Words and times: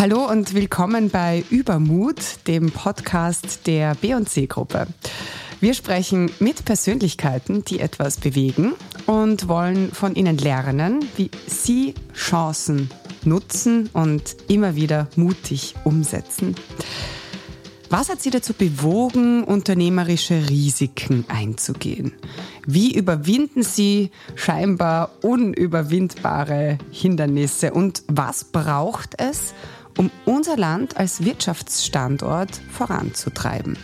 Hallo 0.00 0.26
und 0.26 0.54
willkommen 0.54 1.10
bei 1.10 1.44
Übermut, 1.50 2.46
dem 2.46 2.70
Podcast 2.70 3.66
der 3.66 3.94
B&C-Gruppe. 3.94 4.86
Wir 5.60 5.74
sprechen 5.74 6.30
mit 6.38 6.64
Persönlichkeiten, 6.64 7.66
die 7.66 7.80
etwas 7.80 8.16
bewegen 8.16 8.72
und 9.04 9.46
wollen 9.46 9.92
von 9.92 10.14
ihnen 10.14 10.38
lernen, 10.38 11.04
wie 11.18 11.30
sie 11.46 11.92
Chancen 12.14 12.88
nutzen 13.26 13.90
und 13.92 14.36
immer 14.48 14.74
wieder 14.74 15.06
mutig 15.16 15.74
umsetzen. 15.84 16.54
Was 17.90 18.08
hat 18.08 18.22
Sie 18.22 18.30
dazu 18.30 18.54
bewogen, 18.54 19.42
unternehmerische 19.42 20.48
Risiken 20.48 21.24
einzugehen? 21.26 22.12
Wie 22.64 22.94
überwinden 22.94 23.64
Sie 23.64 24.12
scheinbar 24.36 25.10
unüberwindbare 25.22 26.78
Hindernisse? 26.92 27.72
Und 27.72 28.04
was 28.06 28.44
braucht 28.44 29.20
es, 29.20 29.54
um 29.96 30.10
unser 30.24 30.56
Land 30.56 30.96
als 30.96 31.24
Wirtschaftsstandort 31.24 32.60
voranzutreiben? 32.70 33.76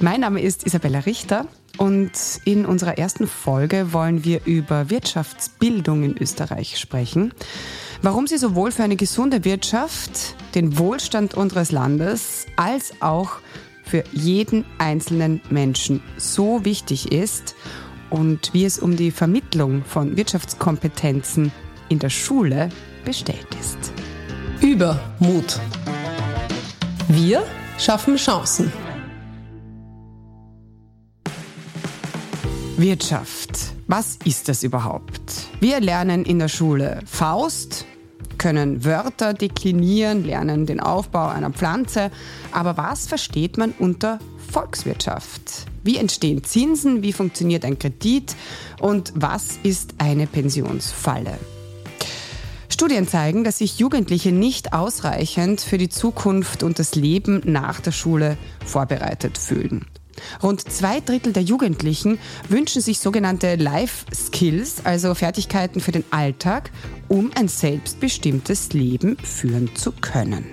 Mein 0.00 0.20
Name 0.20 0.40
ist 0.40 0.66
Isabella 0.66 1.00
Richter 1.00 1.46
und 1.78 2.12
in 2.44 2.66
unserer 2.66 2.98
ersten 2.98 3.26
Folge 3.26 3.92
wollen 3.92 4.24
wir 4.24 4.44
über 4.44 4.90
Wirtschaftsbildung 4.90 6.02
in 6.02 6.16
Österreich 6.16 6.78
sprechen. 6.78 7.32
Warum 8.02 8.26
sie 8.26 8.38
sowohl 8.38 8.72
für 8.72 8.82
eine 8.82 8.96
gesunde 8.96 9.44
Wirtschaft, 9.44 10.34
den 10.54 10.78
Wohlstand 10.78 11.34
unseres 11.34 11.72
Landes 11.72 12.46
als 12.56 12.92
auch 13.00 13.38
für 13.84 14.04
jeden 14.12 14.64
einzelnen 14.78 15.40
Menschen 15.48 16.02
so 16.16 16.64
wichtig 16.64 17.12
ist 17.12 17.54
und 18.10 18.52
wie 18.52 18.64
es 18.64 18.78
um 18.78 18.96
die 18.96 19.10
Vermittlung 19.10 19.84
von 19.84 20.16
Wirtschaftskompetenzen 20.16 21.52
in 21.88 21.98
der 21.98 22.10
Schule 22.10 22.68
bestellt 23.04 23.46
ist. 23.60 23.95
Übermut. 24.60 25.60
Wir 27.08 27.44
schaffen 27.78 28.16
Chancen. 28.16 28.72
Wirtschaft. 32.76 33.50
Was 33.86 34.18
ist 34.24 34.48
das 34.48 34.62
überhaupt? 34.62 35.48
Wir 35.60 35.80
lernen 35.80 36.24
in 36.24 36.38
der 36.38 36.48
Schule 36.48 37.00
Faust, 37.06 37.84
können 38.38 38.84
Wörter 38.84 39.34
deklinieren, 39.34 40.24
lernen 40.24 40.66
den 40.66 40.80
Aufbau 40.80 41.28
einer 41.28 41.50
Pflanze. 41.50 42.10
Aber 42.52 42.76
was 42.76 43.06
versteht 43.06 43.58
man 43.58 43.72
unter 43.78 44.18
Volkswirtschaft? 44.50 45.66
Wie 45.84 45.98
entstehen 45.98 46.42
Zinsen? 46.44 47.02
Wie 47.02 47.12
funktioniert 47.12 47.64
ein 47.64 47.78
Kredit? 47.78 48.34
Und 48.80 49.12
was 49.14 49.58
ist 49.62 49.94
eine 49.98 50.26
Pensionsfalle? 50.26 51.38
Studien 52.76 53.08
zeigen, 53.08 53.42
dass 53.42 53.56
sich 53.56 53.78
Jugendliche 53.78 54.32
nicht 54.32 54.74
ausreichend 54.74 55.62
für 55.62 55.78
die 55.78 55.88
Zukunft 55.88 56.62
und 56.62 56.78
das 56.78 56.94
Leben 56.94 57.40
nach 57.46 57.80
der 57.80 57.90
Schule 57.90 58.36
vorbereitet 58.66 59.38
fühlen. 59.38 59.86
Rund 60.42 60.70
zwei 60.70 61.00
Drittel 61.00 61.32
der 61.32 61.42
Jugendlichen 61.42 62.18
wünschen 62.50 62.82
sich 62.82 62.98
sogenannte 62.98 63.54
Life 63.54 64.04
Skills, 64.14 64.84
also 64.84 65.14
Fertigkeiten 65.14 65.80
für 65.80 65.92
den 65.92 66.04
Alltag, 66.10 66.70
um 67.08 67.30
ein 67.34 67.48
selbstbestimmtes 67.48 68.74
Leben 68.74 69.16
führen 69.24 69.74
zu 69.74 69.92
können. 69.92 70.44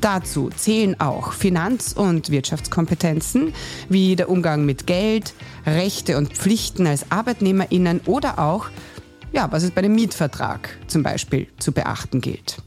Dazu 0.00 0.48
zählen 0.48 0.98
auch 0.98 1.34
Finanz- 1.34 1.92
und 1.92 2.30
Wirtschaftskompetenzen 2.30 3.52
wie 3.90 4.16
der 4.16 4.30
Umgang 4.30 4.64
mit 4.64 4.86
Geld, 4.86 5.34
Rechte 5.66 6.16
und 6.16 6.32
Pflichten 6.32 6.86
als 6.86 7.10
Arbeitnehmerinnen 7.10 8.00
oder 8.06 8.38
auch, 8.38 8.70
ja, 9.34 9.50
was 9.50 9.64
es 9.64 9.72
bei 9.72 9.82
dem 9.82 9.94
Mietvertrag 9.94 10.78
zum 10.86 11.02
Beispiel 11.02 11.48
zu 11.58 11.72
beachten 11.72 12.20
gilt. 12.20 12.62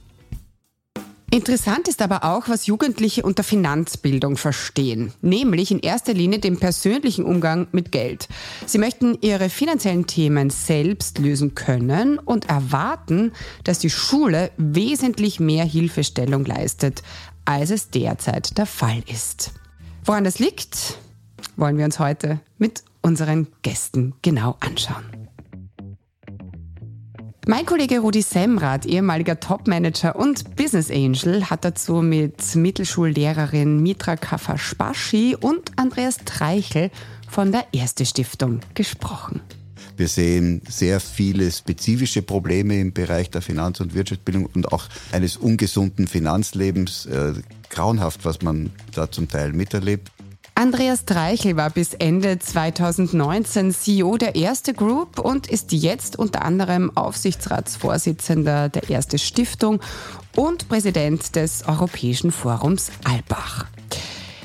Interessant 1.29 1.89
ist 1.89 2.01
aber 2.01 2.23
auch, 2.23 2.47
was 2.47 2.67
Jugendliche 2.67 3.23
unter 3.23 3.43
Finanzbildung 3.43 4.37
verstehen, 4.37 5.11
nämlich 5.21 5.71
in 5.71 5.79
erster 5.79 6.13
Linie 6.13 6.39
den 6.39 6.57
persönlichen 6.57 7.25
Umgang 7.25 7.67
mit 7.73 7.91
Geld. 7.91 8.29
Sie 8.65 8.77
möchten 8.77 9.17
ihre 9.19 9.49
finanziellen 9.49 10.07
Themen 10.07 10.49
selbst 10.49 11.19
lösen 11.19 11.53
können 11.53 12.17
und 12.17 12.49
erwarten, 12.49 13.33
dass 13.65 13.79
die 13.79 13.89
Schule 13.89 14.51
wesentlich 14.55 15.41
mehr 15.41 15.65
Hilfestellung 15.65 16.45
leistet, 16.45 17.03
als 17.43 17.71
es 17.71 17.89
derzeit 17.89 18.57
der 18.57 18.65
Fall 18.65 19.03
ist. 19.07 19.51
Woran 20.05 20.23
das 20.23 20.39
liegt, 20.39 20.97
wollen 21.57 21.77
wir 21.77 21.83
uns 21.83 21.99
heute 21.99 22.39
mit 22.57 22.83
unseren 23.01 23.47
Gästen 23.63 24.13
genau 24.21 24.55
anschauen. 24.61 25.26
Mein 27.49 27.65
Kollege 27.65 27.99
Rudi 27.99 28.23
Semrath, 28.23 28.85
ehemaliger 28.85 29.39
Topmanager 29.39 30.17
und 30.17 30.57
Business 30.57 30.91
Angel, 30.91 31.49
hat 31.49 31.63
dazu 31.63 32.01
mit 32.01 32.53
Mittelschullehrerin 32.55 33.81
Mitra 33.81 34.17
Kafaspaschi 34.17 35.37
und 35.39 35.71
Andreas 35.77 36.17
Treichel 36.25 36.91
von 37.29 37.53
der 37.53 37.63
Erste 37.71 38.05
Stiftung 38.05 38.59
gesprochen. 38.73 39.39
Wir 39.95 40.09
sehen 40.09 40.61
sehr 40.67 40.99
viele 40.99 41.49
spezifische 41.49 42.21
Probleme 42.21 42.81
im 42.81 42.91
Bereich 42.91 43.29
der 43.31 43.41
Finanz- 43.41 43.79
und 43.79 43.93
Wirtschaftsbildung 43.93 44.47
und 44.53 44.73
auch 44.73 44.89
eines 45.13 45.37
ungesunden 45.37 46.05
Finanzlebens. 46.05 47.05
Äh, 47.05 47.31
grauenhaft, 47.69 48.25
was 48.25 48.41
man 48.41 48.71
da 48.93 49.09
zum 49.09 49.29
Teil 49.29 49.53
miterlebt. 49.53 50.11
Andreas 50.57 51.05
Treichel 51.05 51.55
war 51.55 51.69
bis 51.69 51.93
Ende 51.93 52.39
2019 52.39 53.71
CEO 53.71 54.17
der 54.17 54.33
Erste 54.33 54.73
Group 54.73 55.19
und 55.19 55.45
ist 55.45 55.71
jetzt 55.71 56.17
unter 56.17 56.41
anderem 56.41 56.91
Aufsichtsratsvorsitzender 56.97 58.67
der 58.67 58.89
Erste 58.89 59.19
Stiftung 59.19 59.79
und 60.35 60.67
Präsident 60.67 61.35
des 61.35 61.67
Europäischen 61.67 62.31
Forums 62.31 62.89
Albach. 63.03 63.67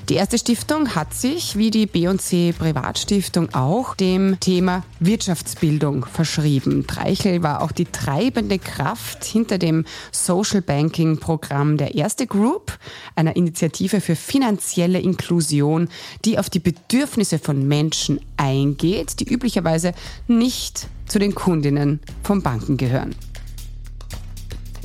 Die 0.08 0.14
erste 0.14 0.36
Stiftung 0.36 0.96
hat 0.96 1.14
sich, 1.14 1.56
wie 1.56 1.70
die 1.70 1.86
B&C 1.86 2.52
Privatstiftung 2.58 3.54
auch, 3.54 3.94
dem 3.94 4.40
Thema 4.40 4.82
Wirtschaftsbildung 4.98 6.06
verschrieben. 6.06 6.88
Treichel 6.88 7.44
war 7.44 7.62
auch 7.62 7.70
die 7.70 7.84
treibende 7.84 8.58
Kraft 8.58 9.24
hinter 9.24 9.58
dem 9.58 9.84
Social 10.10 10.60
Banking 10.60 11.18
Programm 11.18 11.76
der 11.76 11.94
Erste 11.94 12.26
Group, 12.26 12.76
einer 13.14 13.36
Initiative 13.36 14.00
für 14.00 14.16
finanzielle 14.16 14.98
Inklusion, 14.98 15.88
die 16.24 16.36
auf 16.36 16.50
die 16.50 16.58
Bedürfnisse 16.58 17.38
von 17.38 17.68
Menschen 17.68 18.20
eingeht, 18.36 19.20
die 19.20 19.32
üblicherweise 19.32 19.94
nicht 20.26 20.88
zu 21.06 21.20
den 21.20 21.32
Kundinnen 21.32 22.00
von 22.24 22.42
Banken 22.42 22.76
gehören. 22.76 23.14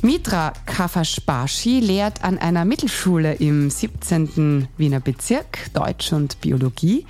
Mitra 0.00 0.52
Kafaspaschi 0.64 1.80
lehrt 1.80 2.22
an 2.22 2.38
einer 2.38 2.64
Mittelschule 2.64 3.34
im 3.34 3.68
17. 3.68 4.68
Wiener 4.76 5.00
Bezirk 5.00 5.72
Deutsch 5.74 6.12
und 6.12 6.40
Biologie. 6.40 7.04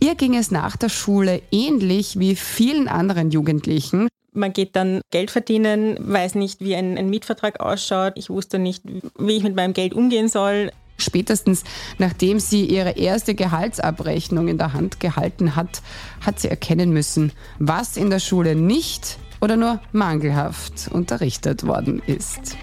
Ihr 0.00 0.16
ging 0.16 0.36
es 0.36 0.50
nach 0.50 0.76
der 0.76 0.90
Schule 0.90 1.40
ähnlich 1.50 2.18
wie 2.18 2.36
vielen 2.36 2.88
anderen 2.88 3.30
Jugendlichen. 3.30 4.08
Man 4.34 4.52
geht 4.52 4.76
dann 4.76 5.00
Geld 5.10 5.30
verdienen, 5.30 5.96
weiß 5.98 6.34
nicht, 6.34 6.60
wie 6.60 6.76
ein, 6.76 6.98
ein 6.98 7.08
Mietvertrag 7.08 7.60
ausschaut. 7.60 8.12
Ich 8.16 8.28
wusste 8.28 8.58
nicht, 8.58 8.82
wie 9.18 9.36
ich 9.36 9.42
mit 9.42 9.56
meinem 9.56 9.72
Geld 9.72 9.94
umgehen 9.94 10.28
soll. 10.28 10.72
Spätestens 10.98 11.64
nachdem 11.96 12.38
sie 12.38 12.66
ihre 12.66 12.98
erste 12.98 13.34
Gehaltsabrechnung 13.34 14.48
in 14.48 14.58
der 14.58 14.74
Hand 14.74 15.00
gehalten 15.00 15.56
hat, 15.56 15.80
hat 16.20 16.38
sie 16.40 16.48
erkennen 16.48 16.90
müssen, 16.90 17.32
was 17.58 17.96
in 17.96 18.10
der 18.10 18.20
Schule 18.20 18.54
nicht 18.54 19.18
oder 19.40 19.56
nur 19.56 19.80
mangelhaft 19.92 20.88
unterrichtet 20.90 21.66
worden 21.66 22.02
ist. 22.06 22.56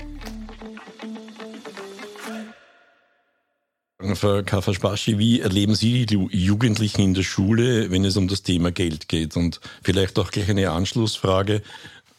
Frau 4.15 4.43
Kafaspaschi, 4.43 5.17
wie 5.17 5.39
erleben 5.39 5.75
Sie 5.75 6.05
die 6.05 6.27
Jugendlichen 6.31 7.01
in 7.01 7.13
der 7.13 7.23
Schule, 7.23 7.89
wenn 7.89 8.03
es 8.03 8.17
um 8.17 8.27
das 8.27 8.43
Thema 8.43 8.71
Geld 8.71 9.07
geht? 9.07 9.37
Und 9.37 9.61
vielleicht 9.81 10.19
auch 10.19 10.29
gleich 10.29 10.49
eine 10.49 10.71
Anschlussfrage. 10.71 11.61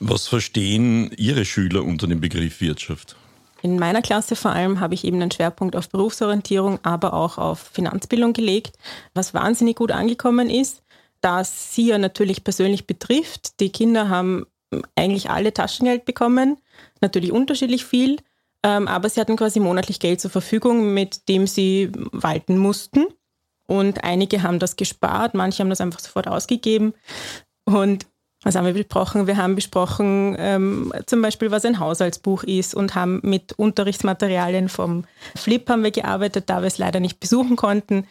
Was 0.01 0.27
verstehen 0.27 1.11
Ihre 1.17 1.45
Schüler 1.45 1.85
unter 1.85 2.07
dem 2.07 2.21
Begriff 2.21 2.61
Wirtschaft? 2.61 3.17
In 3.63 3.79
meiner 3.79 4.03
Klasse 4.03 4.37
vor 4.37 4.51
allem 4.51 4.81
habe 4.81 4.95
ich 4.95 5.05
eben 5.05 5.21
einen 5.21 5.31
Schwerpunkt 5.31 5.77
auf 5.77 5.89
Berufsorientierung, 5.89 6.79
aber 6.83 7.15
auch 7.15 7.39
auf 7.39 7.71
Finanzbildung 7.73 8.33
gelegt, 8.33 8.77
was 9.15 9.33
wahnsinnig 9.33 9.77
gut 9.77 9.91
angekommen 9.91 10.51
ist 10.51 10.84
das 11.25 11.75
sie 11.75 11.87
ja 11.87 11.99
natürlich 11.99 12.45
persönlich 12.45 12.87
betrifft. 12.87 13.59
Die 13.61 13.71
Kinder 13.71 14.11
haben 14.11 14.47
eigentlich 14.95 15.31
alle 15.31 15.55
Taschengeld 15.55 16.05
bekommen, 16.05 16.59
natürlich 17.01 17.33
unterschiedlich 17.33 17.85
viel, 17.85 18.19
ähm, 18.63 18.89
aber 18.89 19.09
sie 19.09 19.21
hatten 19.21 19.37
quasi 19.37 19.59
monatlich 19.59 20.01
Geld 20.01 20.21
zur 20.21 20.31
Verfügung, 20.31 20.93
mit 20.93 21.29
dem 21.29 21.47
sie 21.47 21.91
walten 22.13 22.59
mussten. 22.59 23.07
Und 23.67 24.05
einige 24.05 24.43
haben 24.43 24.59
das 24.59 24.77
gespart, 24.77 25.33
manche 25.33 25.63
haben 25.63 25.71
das 25.71 25.81
einfach 25.81 26.01
sofort 26.01 26.29
ausgegeben. 26.29 26.93
Und 27.65 28.07
was 28.43 28.57
haben 28.57 28.67
wir 28.67 28.75
besprochen? 28.75 29.27
Wir 29.27 29.39
haben 29.39 29.55
besprochen, 29.55 30.37
ähm, 30.39 30.93
zum 31.07 31.23
Beispiel, 31.23 31.51
was 31.51 31.65
ein 31.65 31.79
Haushaltsbuch 31.79 32.43
ist 32.43 32.75
und 32.75 32.95
haben 32.95 33.21
mit 33.23 33.55
Unterrichtsmaterialien 33.55 34.69
vom 34.69 35.05
Flip 35.35 35.67
haben 35.71 35.83
wir 35.83 35.91
gearbeitet, 35.91 36.51
da 36.51 36.61
wir 36.61 36.67
es 36.67 36.77
leider 36.77 37.01
nicht 37.01 37.21
besuchen 37.21 37.57
konnten 37.57 38.07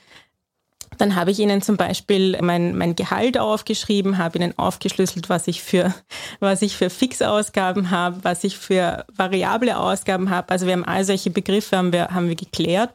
Dann 0.98 1.16
habe 1.16 1.32
ich 1.32 1.40
ihnen 1.40 1.62
zum 1.62 1.78
Beispiel 1.78 2.38
mein, 2.42 2.78
mein 2.78 2.96
Gehalt 2.96 3.38
aufgeschrieben, 3.38 4.18
habe 4.18 4.38
ihnen 4.38 4.58
aufgeschlüsselt, 4.58 5.30
was 5.30 5.48
ich 5.48 5.62
für, 5.62 5.94
was 6.40 6.62
ich 6.62 6.78
für 6.78 6.90
Fixausgaben 6.90 7.92
habe, 7.92 8.24
was 8.24 8.44
ich 8.44 8.58
für 8.58 9.06
variable 9.16 9.78
Ausgaben 9.78 10.30
habe. 10.30 10.50
Also 10.50 10.66
wir 10.66 10.74
haben 10.74 10.86
all 10.86 11.04
solche 11.04 11.30
Begriffe 11.30 11.78
haben 11.78 11.94
wir, 11.94 12.10
haben 12.10 12.28
wir 12.28 12.36
geklärt 12.36 12.92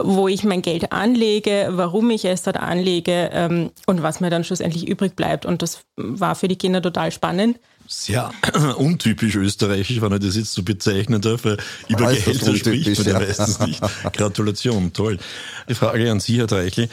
wo 0.00 0.28
ich 0.28 0.44
mein 0.44 0.62
Geld 0.62 0.92
anlege, 0.92 1.68
warum 1.70 2.10
ich 2.10 2.24
es 2.24 2.42
dort 2.42 2.58
anlege 2.58 3.30
ähm, 3.32 3.70
und 3.86 4.02
was 4.02 4.20
mir 4.20 4.30
dann 4.30 4.44
schlussendlich 4.44 4.86
übrig 4.86 5.16
bleibt. 5.16 5.46
Und 5.46 5.62
das 5.62 5.80
war 5.96 6.34
für 6.34 6.46
die 6.46 6.56
Kinder 6.56 6.82
total 6.82 7.10
spannend. 7.10 7.58
Sehr 7.90 8.30
untypisch 8.76 9.34
österreichisch, 9.36 10.02
wenn 10.02 10.12
ich 10.12 10.20
das 10.20 10.36
jetzt 10.36 10.52
so 10.52 10.62
bezeichnen 10.62 11.22
darf. 11.22 11.44
Über 11.88 12.12
Gehälter 12.12 12.54
spricht 12.54 12.98
man 12.98 13.06
ja 13.06 13.18
meistens 13.18 13.58
nicht. 13.60 13.80
Gratulation, 14.12 14.92
toll. 14.92 15.18
Die 15.70 15.74
Frage 15.74 16.10
an 16.10 16.20
Sie, 16.20 16.36
Herr 16.36 16.46
Dreichel. 16.46 16.90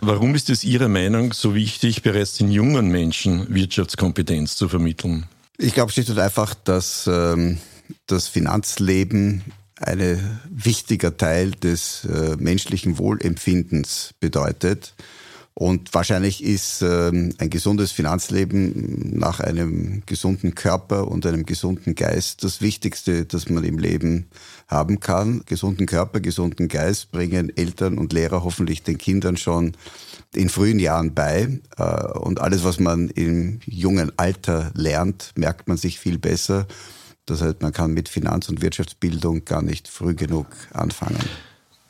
Warum 0.00 0.34
ist 0.34 0.48
es 0.48 0.64
Ihrer 0.64 0.88
Meinung 0.88 1.34
so 1.34 1.54
wichtig, 1.54 2.02
bereits 2.02 2.34
den 2.34 2.50
jungen 2.50 2.88
Menschen 2.88 3.54
Wirtschaftskompetenz 3.54 4.56
zu 4.56 4.70
vermitteln? 4.70 5.26
Ich 5.58 5.74
glaube 5.74 5.92
schlicht 5.92 6.08
und 6.08 6.18
einfach, 6.18 6.54
dass 6.54 7.06
ähm, 7.06 7.58
das 8.06 8.28
Finanzleben 8.28 9.44
ein 9.80 10.40
wichtiger 10.48 11.16
Teil 11.16 11.50
des 11.50 12.06
äh, 12.06 12.36
menschlichen 12.38 12.96
Wohlempfindens 12.96 14.14
bedeutet. 14.18 14.94
Und 15.58 15.92
wahrscheinlich 15.92 16.44
ist 16.44 16.82
ähm, 16.82 17.34
ein 17.38 17.50
gesundes 17.50 17.90
Finanzleben 17.90 19.18
nach 19.18 19.40
einem 19.40 20.04
gesunden 20.06 20.54
Körper 20.54 21.08
und 21.08 21.26
einem 21.26 21.46
gesunden 21.46 21.96
Geist 21.96 22.44
das 22.44 22.60
Wichtigste, 22.60 23.24
das 23.24 23.48
man 23.48 23.64
im 23.64 23.76
Leben 23.76 24.28
haben 24.68 25.00
kann. 25.00 25.42
Gesunden 25.46 25.86
Körper, 25.86 26.20
gesunden 26.20 26.68
Geist 26.68 27.10
bringen 27.10 27.50
Eltern 27.56 27.98
und 27.98 28.12
Lehrer 28.12 28.44
hoffentlich 28.44 28.84
den 28.84 28.98
Kindern 28.98 29.36
schon 29.36 29.72
in 30.32 30.48
frühen 30.48 30.78
Jahren 30.78 31.12
bei. 31.14 31.58
Äh, 31.76 32.18
und 32.18 32.40
alles, 32.40 32.62
was 32.62 32.78
man 32.78 33.08
im 33.08 33.58
jungen 33.66 34.12
Alter 34.16 34.70
lernt, 34.74 35.32
merkt 35.34 35.66
man 35.66 35.76
sich 35.76 35.98
viel 35.98 36.18
besser. 36.18 36.68
Das 37.26 37.42
heißt, 37.42 37.62
man 37.62 37.72
kann 37.72 37.90
mit 37.90 38.08
Finanz- 38.08 38.48
und 38.48 38.62
Wirtschaftsbildung 38.62 39.44
gar 39.44 39.62
nicht 39.62 39.88
früh 39.88 40.14
genug 40.14 40.46
anfangen. 40.72 41.18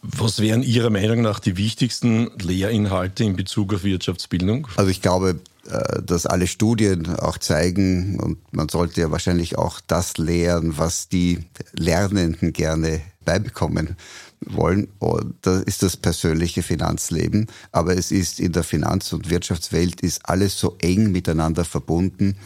Was 0.02 0.40
wären 0.40 0.62
Ihrer 0.62 0.90
Meinung 0.90 1.22
nach 1.22 1.40
die 1.40 1.56
wichtigsten 1.56 2.30
Lehrinhalte 2.38 3.24
in 3.24 3.36
Bezug 3.36 3.74
auf 3.74 3.84
Wirtschaftsbildung? 3.84 4.68
Also 4.76 4.90
ich 4.90 5.02
glaube, 5.02 5.40
äh, 5.68 6.02
dass 6.02 6.26
alle 6.26 6.46
Studien 6.46 7.16
auch 7.16 7.38
zeigen, 7.38 8.18
und 8.20 8.38
man 8.52 8.68
sollte 8.68 9.00
ja 9.00 9.10
wahrscheinlich 9.10 9.58
auch 9.58 9.80
das 9.86 10.16
lehren, 10.16 10.78
was 10.78 11.08
die 11.08 11.40
Lernenden 11.72 12.52
gerne 12.52 13.00
beibekommen 13.24 13.96
wollen. 14.40 14.88
Und 14.98 15.34
das 15.42 15.62
ist 15.64 15.82
das 15.82 15.96
persönliche 15.96 16.62
Finanzleben. 16.62 17.48
Aber 17.72 17.96
es 17.96 18.12
ist 18.12 18.40
in 18.40 18.52
der 18.52 18.62
Finanz- 18.62 19.12
und 19.12 19.30
Wirtschaftswelt 19.30 20.00
ist 20.00 20.20
alles 20.24 20.58
so 20.58 20.76
eng 20.80 21.10
miteinander 21.10 21.64
verbunden 21.64 22.36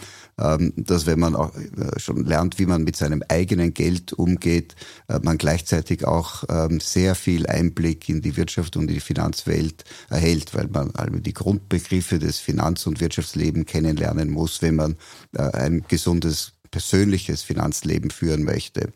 dass 0.77 1.07
wenn 1.07 1.21
man 1.21 1.37
auch 1.37 1.55
äh, 1.55 1.99
schon 1.99 2.25
lernt, 2.25 2.59
wie 2.59 2.67
man 2.67 2.85
mit 2.85 2.97
seinem 2.97 3.23
eigenen 3.29 3.75
Geld 3.75 4.13
umgeht, 4.13 4.75
äh, 5.09 5.19
man 5.23 5.39
gleichzeitig 5.39 6.05
auch 6.05 6.45
ähm, 6.49 6.81
sehr 6.81 7.15
viel 7.15 7.47
Einblick 7.47 8.09
in 8.09 8.23
die 8.23 8.37
Wirtschaft 8.37 8.77
und 8.77 8.89
die 8.89 9.01
Finanzwelt 9.01 9.85
erhält, 10.11 10.55
weil 10.55 10.69
man 10.69 10.93
die 11.23 11.35
Grundbegriffe 11.35 12.19
des 12.19 12.39
Finanz- 12.39 12.87
und 12.87 13.01
Wirtschaftslebens 13.01 13.67
kennenlernen 13.67 14.31
muss, 14.31 14.63
wenn 14.63 14.77
man 14.77 14.97
äh, 15.37 15.43
ein 15.43 15.85
gesundes 15.89 16.53
persönliches 16.71 17.43
Finanzleben 17.43 18.11
führen 18.11 18.43
möchte. 18.43 18.93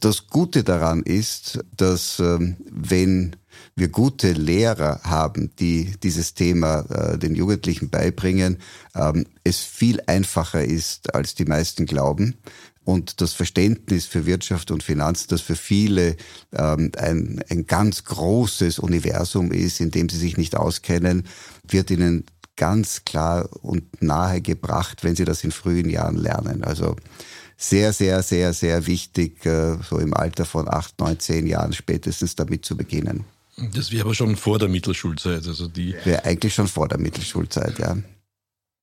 Das 0.00 0.26
Gute 0.28 0.62
daran 0.62 1.02
ist, 1.02 1.60
dass 1.76 2.18
ähm, 2.18 2.56
wenn 2.70 3.36
wir 3.76 3.88
gute 3.88 4.32
Lehrer 4.32 5.00
haben, 5.04 5.50
die 5.58 5.94
dieses 6.02 6.34
Thema 6.34 6.80
äh, 6.90 7.18
den 7.18 7.34
Jugendlichen 7.34 7.90
beibringen, 7.90 8.58
ähm, 8.94 9.26
es 9.42 9.60
viel 9.60 10.00
einfacher 10.06 10.64
ist, 10.64 11.14
als 11.14 11.34
die 11.34 11.44
meisten 11.44 11.86
glauben. 11.86 12.36
Und 12.84 13.22
das 13.22 13.32
Verständnis 13.32 14.04
für 14.04 14.26
Wirtschaft 14.26 14.70
und 14.70 14.82
Finanz, 14.82 15.26
das 15.26 15.40
für 15.40 15.56
viele 15.56 16.16
ähm, 16.52 16.92
ein, 16.98 17.42
ein 17.48 17.66
ganz 17.66 18.04
großes 18.04 18.78
Universum 18.78 19.50
ist, 19.50 19.80
in 19.80 19.90
dem 19.90 20.10
sie 20.10 20.18
sich 20.18 20.36
nicht 20.36 20.54
auskennen, 20.54 21.26
wird 21.66 21.90
ihnen 21.90 22.24
ganz 22.56 23.04
klar 23.04 23.48
und 23.62 24.02
nahe 24.02 24.40
gebracht, 24.40 25.02
wenn 25.02 25.16
sie 25.16 25.24
das 25.24 25.42
in 25.42 25.50
frühen 25.50 25.88
Jahren 25.88 26.16
lernen. 26.16 26.62
Also 26.62 26.94
sehr, 27.56 27.92
sehr, 27.92 28.22
sehr, 28.22 28.52
sehr 28.52 28.86
wichtig, 28.86 29.44
äh, 29.46 29.76
so 29.88 29.98
im 29.98 30.14
Alter 30.14 30.44
von 30.44 30.68
acht, 30.68 30.98
neun, 31.00 31.18
zehn 31.18 31.46
Jahren 31.46 31.72
spätestens 31.72 32.34
damit 32.36 32.64
zu 32.64 32.76
beginnen. 32.76 33.24
Das 33.74 33.92
wäre 33.92 34.04
aber 34.04 34.14
schon 34.14 34.36
vor 34.36 34.58
der 34.58 34.68
Mittelschulzeit. 34.68 35.46
Also 35.46 35.68
die 35.68 35.94
wäre 36.04 36.24
eigentlich 36.24 36.54
schon 36.54 36.66
vor 36.66 36.88
der 36.88 36.98
Mittelschulzeit, 36.98 37.78
ja. 37.78 37.96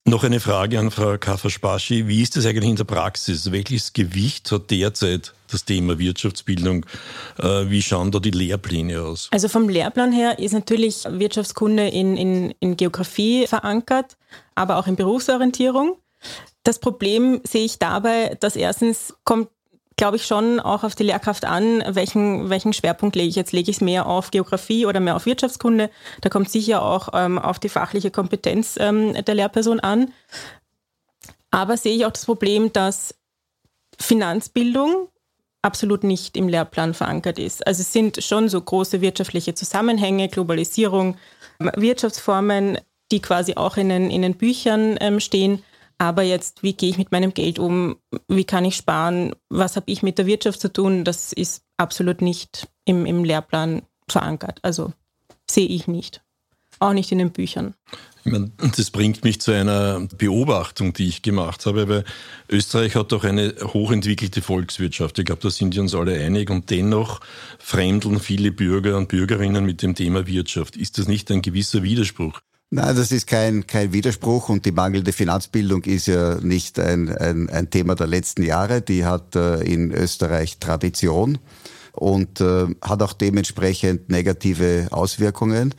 Noch 0.05 0.23
eine 0.23 0.39
Frage 0.39 0.79
an 0.79 0.89
Frau 0.89 1.15
Kafaspaschi. 1.19 2.07
Wie 2.07 2.23
ist 2.23 2.35
das 2.35 2.47
eigentlich 2.47 2.69
in 2.71 2.75
der 2.75 2.85
Praxis? 2.85 3.51
Welches 3.51 3.93
Gewicht 3.93 4.51
hat 4.51 4.71
derzeit 4.71 5.35
das 5.51 5.63
Thema 5.63 5.99
Wirtschaftsbildung? 5.99 6.87
Äh, 7.37 7.69
wie 7.69 7.83
schauen 7.83 8.09
da 8.09 8.19
die 8.19 8.31
Lehrpläne 8.31 8.99
aus? 8.99 9.27
Also 9.31 9.47
vom 9.47 9.69
Lehrplan 9.69 10.11
her 10.11 10.39
ist 10.39 10.53
natürlich 10.53 11.03
Wirtschaftskunde 11.07 11.87
in, 11.87 12.17
in, 12.17 12.55
in 12.59 12.77
Geografie 12.77 13.45
verankert, 13.45 14.17
aber 14.55 14.77
auch 14.77 14.87
in 14.87 14.95
Berufsorientierung. 14.95 15.97
Das 16.63 16.79
Problem 16.79 17.41
sehe 17.43 17.65
ich 17.65 17.79
dabei, 17.79 18.37
dass 18.39 18.55
erstens 18.55 19.15
kommt 19.23 19.49
glaube 20.01 20.17
ich, 20.17 20.25
schon 20.25 20.59
auch 20.59 20.83
auf 20.83 20.95
die 20.95 21.03
Lehrkraft 21.03 21.45
an, 21.45 21.83
welchen, 21.87 22.49
welchen 22.49 22.73
Schwerpunkt 22.73 23.15
lege 23.15 23.29
ich 23.29 23.35
jetzt. 23.35 23.51
Lege 23.51 23.69
ich 23.69 23.77
es 23.77 23.81
mehr 23.81 24.07
auf 24.07 24.31
Geografie 24.31 24.87
oder 24.87 24.99
mehr 24.99 25.15
auf 25.15 25.27
Wirtschaftskunde? 25.27 25.91
Da 26.21 26.29
kommt 26.29 26.49
sicher 26.49 26.81
auch 26.81 27.09
ähm, 27.13 27.37
auf 27.37 27.59
die 27.59 27.69
fachliche 27.69 28.09
Kompetenz 28.09 28.77
ähm, 28.79 29.13
der 29.13 29.35
Lehrperson 29.35 29.79
an. 29.79 30.11
Aber 31.51 31.77
sehe 31.77 31.95
ich 31.95 32.05
auch 32.07 32.11
das 32.11 32.25
Problem, 32.25 32.73
dass 32.73 33.13
Finanzbildung 33.99 35.07
absolut 35.61 36.03
nicht 36.03 36.35
im 36.35 36.47
Lehrplan 36.47 36.95
verankert 36.95 37.37
ist. 37.37 37.67
Also 37.67 37.81
es 37.81 37.93
sind 37.93 38.23
schon 38.23 38.49
so 38.49 38.59
große 38.59 39.01
wirtschaftliche 39.01 39.53
Zusammenhänge, 39.53 40.29
Globalisierung, 40.29 41.17
Wirtschaftsformen, 41.59 42.79
die 43.11 43.21
quasi 43.21 43.53
auch 43.53 43.77
in 43.77 43.89
den, 43.89 44.09
in 44.09 44.23
den 44.23 44.35
Büchern 44.35 44.97
ähm, 44.99 45.19
stehen. 45.19 45.63
Aber 46.01 46.23
jetzt, 46.23 46.63
wie 46.63 46.73
gehe 46.73 46.89
ich 46.89 46.97
mit 46.97 47.11
meinem 47.11 47.31
Geld 47.31 47.59
um? 47.59 47.95
Wie 48.27 48.43
kann 48.43 48.65
ich 48.65 48.75
sparen? 48.75 49.35
Was 49.49 49.75
habe 49.75 49.91
ich 49.91 50.01
mit 50.01 50.17
der 50.17 50.25
Wirtschaft 50.25 50.59
zu 50.59 50.73
tun? 50.73 51.03
Das 51.03 51.31
ist 51.31 51.61
absolut 51.77 52.23
nicht 52.23 52.67
im, 52.85 53.05
im 53.05 53.23
Lehrplan 53.23 53.83
verankert. 54.07 54.57
Also 54.63 54.93
sehe 55.47 55.67
ich 55.67 55.87
nicht. 55.87 56.23
Auch 56.79 56.93
nicht 56.93 57.11
in 57.11 57.19
den 57.19 57.29
Büchern. 57.29 57.75
Ich 58.25 58.31
meine, 58.31 58.49
das 58.57 58.89
bringt 58.89 59.23
mich 59.23 59.41
zu 59.41 59.51
einer 59.51 59.99
Beobachtung, 60.17 60.93
die 60.93 61.07
ich 61.07 61.21
gemacht 61.21 61.67
habe, 61.67 61.87
weil 61.87 62.03
Österreich 62.49 62.95
hat 62.95 63.11
doch 63.11 63.23
eine 63.23 63.53
hochentwickelte 63.61 64.41
Volkswirtschaft. 64.41 65.19
Ich 65.19 65.25
glaube, 65.25 65.43
da 65.43 65.51
sind 65.51 65.75
wir 65.75 65.83
uns 65.83 65.93
alle 65.93 66.19
einig. 66.19 66.49
Und 66.49 66.71
dennoch 66.71 67.19
fremdeln 67.59 68.19
viele 68.19 68.51
Bürger 68.51 68.97
und 68.97 69.07
Bürgerinnen 69.07 69.65
mit 69.65 69.83
dem 69.83 69.93
Thema 69.93 70.25
Wirtschaft. 70.25 70.77
Ist 70.77 70.97
das 70.97 71.07
nicht 71.07 71.29
ein 71.29 71.43
gewisser 71.43 71.83
Widerspruch? 71.83 72.41
Nein, 72.73 72.95
das 72.95 73.11
ist 73.11 73.27
kein, 73.27 73.67
kein 73.67 73.91
Widerspruch 73.91 74.47
und 74.47 74.65
die 74.65 74.71
mangelnde 74.71 75.11
Finanzbildung 75.11 75.83
ist 75.83 76.07
ja 76.07 76.35
nicht 76.35 76.79
ein, 76.79 77.09
ein, 77.09 77.49
ein 77.49 77.69
Thema 77.69 77.95
der 77.95 78.07
letzten 78.07 78.43
Jahre. 78.43 78.81
Die 78.81 79.03
hat 79.03 79.35
äh, 79.35 79.61
in 79.61 79.91
Österreich 79.91 80.57
Tradition 80.57 81.37
und 81.91 82.39
äh, 82.39 82.67
hat 82.81 83.03
auch 83.03 83.11
dementsprechend 83.11 84.09
negative 84.09 84.87
Auswirkungen. 84.91 85.75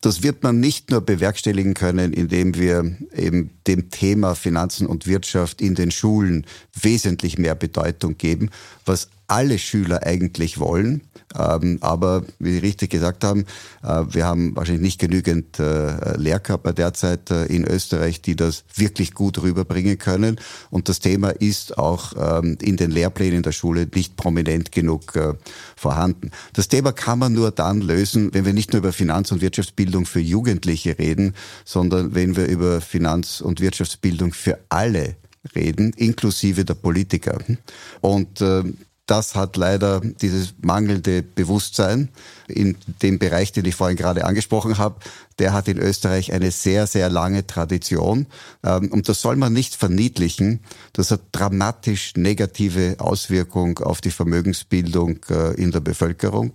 Das 0.00 0.22
wird 0.22 0.42
man 0.42 0.58
nicht 0.58 0.90
nur 0.90 1.02
bewerkstelligen 1.02 1.74
können, 1.74 2.14
indem 2.14 2.54
wir 2.54 2.96
eben 3.14 3.50
dem 3.66 3.90
Thema 3.90 4.34
Finanzen 4.34 4.86
und 4.86 5.06
Wirtschaft 5.06 5.60
in 5.60 5.74
den 5.74 5.90
Schulen 5.90 6.46
wesentlich 6.80 7.36
mehr 7.36 7.54
Bedeutung 7.54 8.16
geben, 8.16 8.48
was 8.86 9.10
alle 9.32 9.58
Schüler 9.58 10.02
eigentlich 10.04 10.60
wollen. 10.60 11.00
Ähm, 11.34 11.78
aber 11.80 12.22
wie 12.38 12.52
Sie 12.52 12.58
richtig 12.58 12.90
gesagt 12.90 13.24
haben, 13.24 13.46
äh, 13.82 14.02
wir 14.10 14.26
haben 14.26 14.54
wahrscheinlich 14.54 14.82
nicht 14.82 15.00
genügend 15.00 15.58
äh, 15.58 16.18
Lehrkörper 16.18 16.74
derzeit 16.74 17.30
äh, 17.30 17.46
in 17.46 17.66
Österreich, 17.66 18.20
die 18.20 18.36
das 18.36 18.64
wirklich 18.74 19.14
gut 19.14 19.40
rüberbringen 19.40 19.96
können. 19.96 20.38
Und 20.68 20.90
das 20.90 21.00
Thema 21.00 21.30
ist 21.30 21.78
auch 21.78 22.12
ähm, 22.18 22.58
in 22.60 22.76
den 22.76 22.90
Lehrplänen 22.90 23.42
der 23.42 23.52
Schule 23.52 23.88
nicht 23.94 24.16
prominent 24.16 24.70
genug 24.70 25.18
vorhanden. 25.76 26.30
Das 26.52 26.68
Thema 26.68 26.92
kann 26.92 27.18
man 27.18 27.32
nur 27.32 27.50
dann 27.50 27.80
lösen, 27.80 28.34
wenn 28.34 28.44
wir 28.44 28.52
nicht 28.52 28.72
nur 28.72 28.80
über 28.80 28.92
Finanz- 28.92 29.32
und 29.32 29.40
Wirtschaftsbildung 29.40 30.04
für 30.04 30.20
Jugendliche 30.20 30.98
reden, 30.98 31.34
sondern 31.64 32.14
wenn 32.14 32.36
wir 32.36 32.46
über 32.46 32.80
Finanz- 32.80 33.40
und 33.40 33.60
Wirtschaftsbildung 33.60 34.32
für 34.32 34.58
alle 34.68 35.16
reden, 35.54 35.92
inklusive 35.96 36.64
der 36.64 36.74
Politiker. 36.74 37.38
Und 38.00 38.40
äh, 38.40 38.62
das 39.12 39.34
hat 39.34 39.58
leider 39.58 40.00
dieses 40.00 40.54
mangelnde 40.62 41.22
Bewusstsein 41.22 42.08
in 42.48 42.78
dem 43.02 43.18
Bereich, 43.18 43.52
den 43.52 43.66
ich 43.66 43.74
vorhin 43.74 43.98
gerade 43.98 44.24
angesprochen 44.24 44.78
habe, 44.78 44.96
der 45.42 45.52
hat 45.52 45.66
in 45.66 45.78
Österreich 45.78 46.32
eine 46.32 46.52
sehr, 46.52 46.86
sehr 46.86 47.10
lange 47.10 47.44
Tradition. 47.44 48.28
Ähm, 48.62 48.92
und 48.92 49.08
das 49.08 49.20
soll 49.20 49.34
man 49.34 49.52
nicht 49.52 49.74
verniedlichen. 49.74 50.60
Das 50.92 51.10
hat 51.10 51.20
dramatisch 51.32 52.12
negative 52.14 52.94
Auswirkungen 52.98 53.78
auf 53.78 54.00
die 54.00 54.12
Vermögensbildung 54.12 55.18
äh, 55.30 55.54
in 55.60 55.72
der 55.72 55.80
Bevölkerung. 55.80 56.52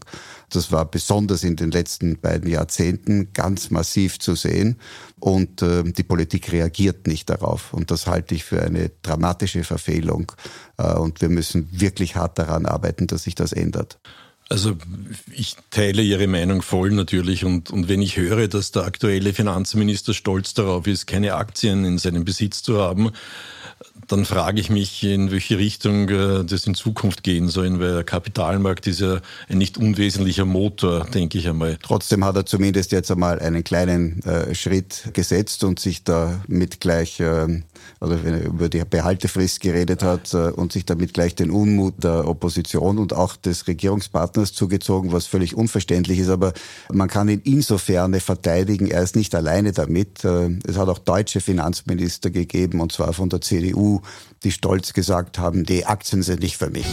Das 0.50 0.72
war 0.72 0.86
besonders 0.86 1.44
in 1.44 1.58
den 1.58 1.70
letzten 1.70 2.18
beiden 2.18 2.50
Jahrzehnten 2.50 3.34
ganz 3.34 3.72
massiv 3.72 4.20
zu 4.20 4.36
sehen. 4.36 4.78
Und 5.20 5.62
äh, 5.62 5.84
die 5.84 6.04
Politik 6.04 6.54
reagiert 6.54 7.08
nicht 7.08 7.30
darauf. 7.30 7.74
Und 7.74 7.92
das 7.92 8.08
halte 8.08 8.36
ich 8.36 8.46
für 8.46 8.64
eine 8.64 8.90
dramatische 9.02 9.66
Verfehlung. 9.66 10.32
Äh, 10.78 10.94
und 10.94 11.20
wir 11.20 11.28
müssen 11.28 11.68
wirklich 11.74 12.16
hart 12.16 12.40
daran 12.40 12.66
arbeiten, 12.66 13.06
dass 13.06 13.24
sich 13.24 13.36
das 13.36 13.52
ändert. 13.52 14.00
Also 14.50 14.78
ich 15.34 15.56
teile 15.72 16.02
Ihre 16.02 16.28
Meinung 16.28 16.62
voll 16.62 16.92
natürlich 16.92 17.44
und, 17.44 17.70
und 17.70 17.90
wenn 17.90 18.02
ich 18.02 18.16
höre, 18.16 18.48
dass 18.48 18.72
der 18.72 18.84
aktuelle 18.84 19.34
Finanzminister 19.34 20.14
stolz 20.14 20.54
darauf 20.54 20.88
ist, 20.88 21.06
keine 21.06 21.36
Aktien 21.36 21.84
in 21.84 21.98
seinem 21.98 22.24
Besitz 22.24 22.64
zu 22.64 22.82
haben, 22.82 23.12
dann 24.08 24.26
frage 24.26 24.62
ich 24.62 24.70
mich, 24.70 25.04
in 25.04 25.32
welche 25.32 25.58
Richtung 25.58 26.10
äh, 26.10 26.46
das 26.46 26.66
in 26.66 26.76
Zukunft 26.76 27.24
gehen 27.24 27.50
soll, 27.50 27.80
weil 27.80 27.94
der 27.94 28.04
Kapitalmarkt 28.04 28.88
ist 28.88 29.02
ja 29.02 29.20
ein 29.50 29.58
nicht 29.58 29.78
unwesentlicher 29.78 30.46
Motor, 30.46 31.06
denke 31.06 31.38
ich 31.38 31.48
einmal. 31.48 31.78
Trotzdem 31.82 32.24
hat 32.24 32.38
er 32.38 32.46
zumindest 32.46 32.92
jetzt 32.92 33.12
einmal 33.12 33.40
einen 33.40 33.64
kleinen 33.64 34.24
äh, 34.24 34.56
Schritt 34.56 35.10
gesetzt 35.14 35.64
und 35.64 35.80
sich 35.80 36.04
damit 36.04 36.80
gleich, 36.80 37.20
äh, 37.20 37.64
also 38.00 38.24
wenn 38.24 38.34
er 38.34 38.46
über 38.46 38.70
die 38.70 38.84
Behaltefrist 38.84 39.60
geredet 39.60 40.04
hat 40.04 40.34
äh, 40.34 40.50
und 40.52 40.72
sich 40.72 40.86
damit 40.86 41.14
gleich 41.14 41.36
den 41.36 41.52
Unmut 41.52 42.04
der 42.04 42.28
Opposition 42.28 42.98
und 42.98 43.14
auch 43.14 43.36
des 43.36 43.68
Regierungspartners 43.68 44.54
zugezogen, 44.54 45.12
was 45.12 45.26
völlig 45.26 45.56
unverständlich 45.56 46.20
ist. 46.20 46.30
Aber 46.30 46.54
man 46.92 47.08
kann 47.08 47.30
ihn 47.30 47.42
insofern 47.44 48.14
verteidigen, 48.20 48.88
er 48.88 49.04
ist 49.04 49.16
nicht 49.16 49.34
alleine 49.36 49.72
damit. 49.72 50.24
Äh, 50.24 50.58
es 50.66 50.78
hat 50.78 50.90
auch 50.90 51.00
deutsche 51.00 51.42
Finanzminister 51.42 52.30
gegeben, 52.30 52.82
und 52.82 52.92
zwar 52.92 53.14
von 53.14 53.30
der 53.30 53.42
CDU, 53.42 54.02
die 54.44 54.52
stolz 54.52 54.94
gesagt 54.94 55.40
haben, 55.40 55.64
die 55.64 55.86
Aktien 55.86 56.24
sind 56.24 56.42
nicht 56.42 56.58
für 56.58 56.70
mich. 56.70 56.88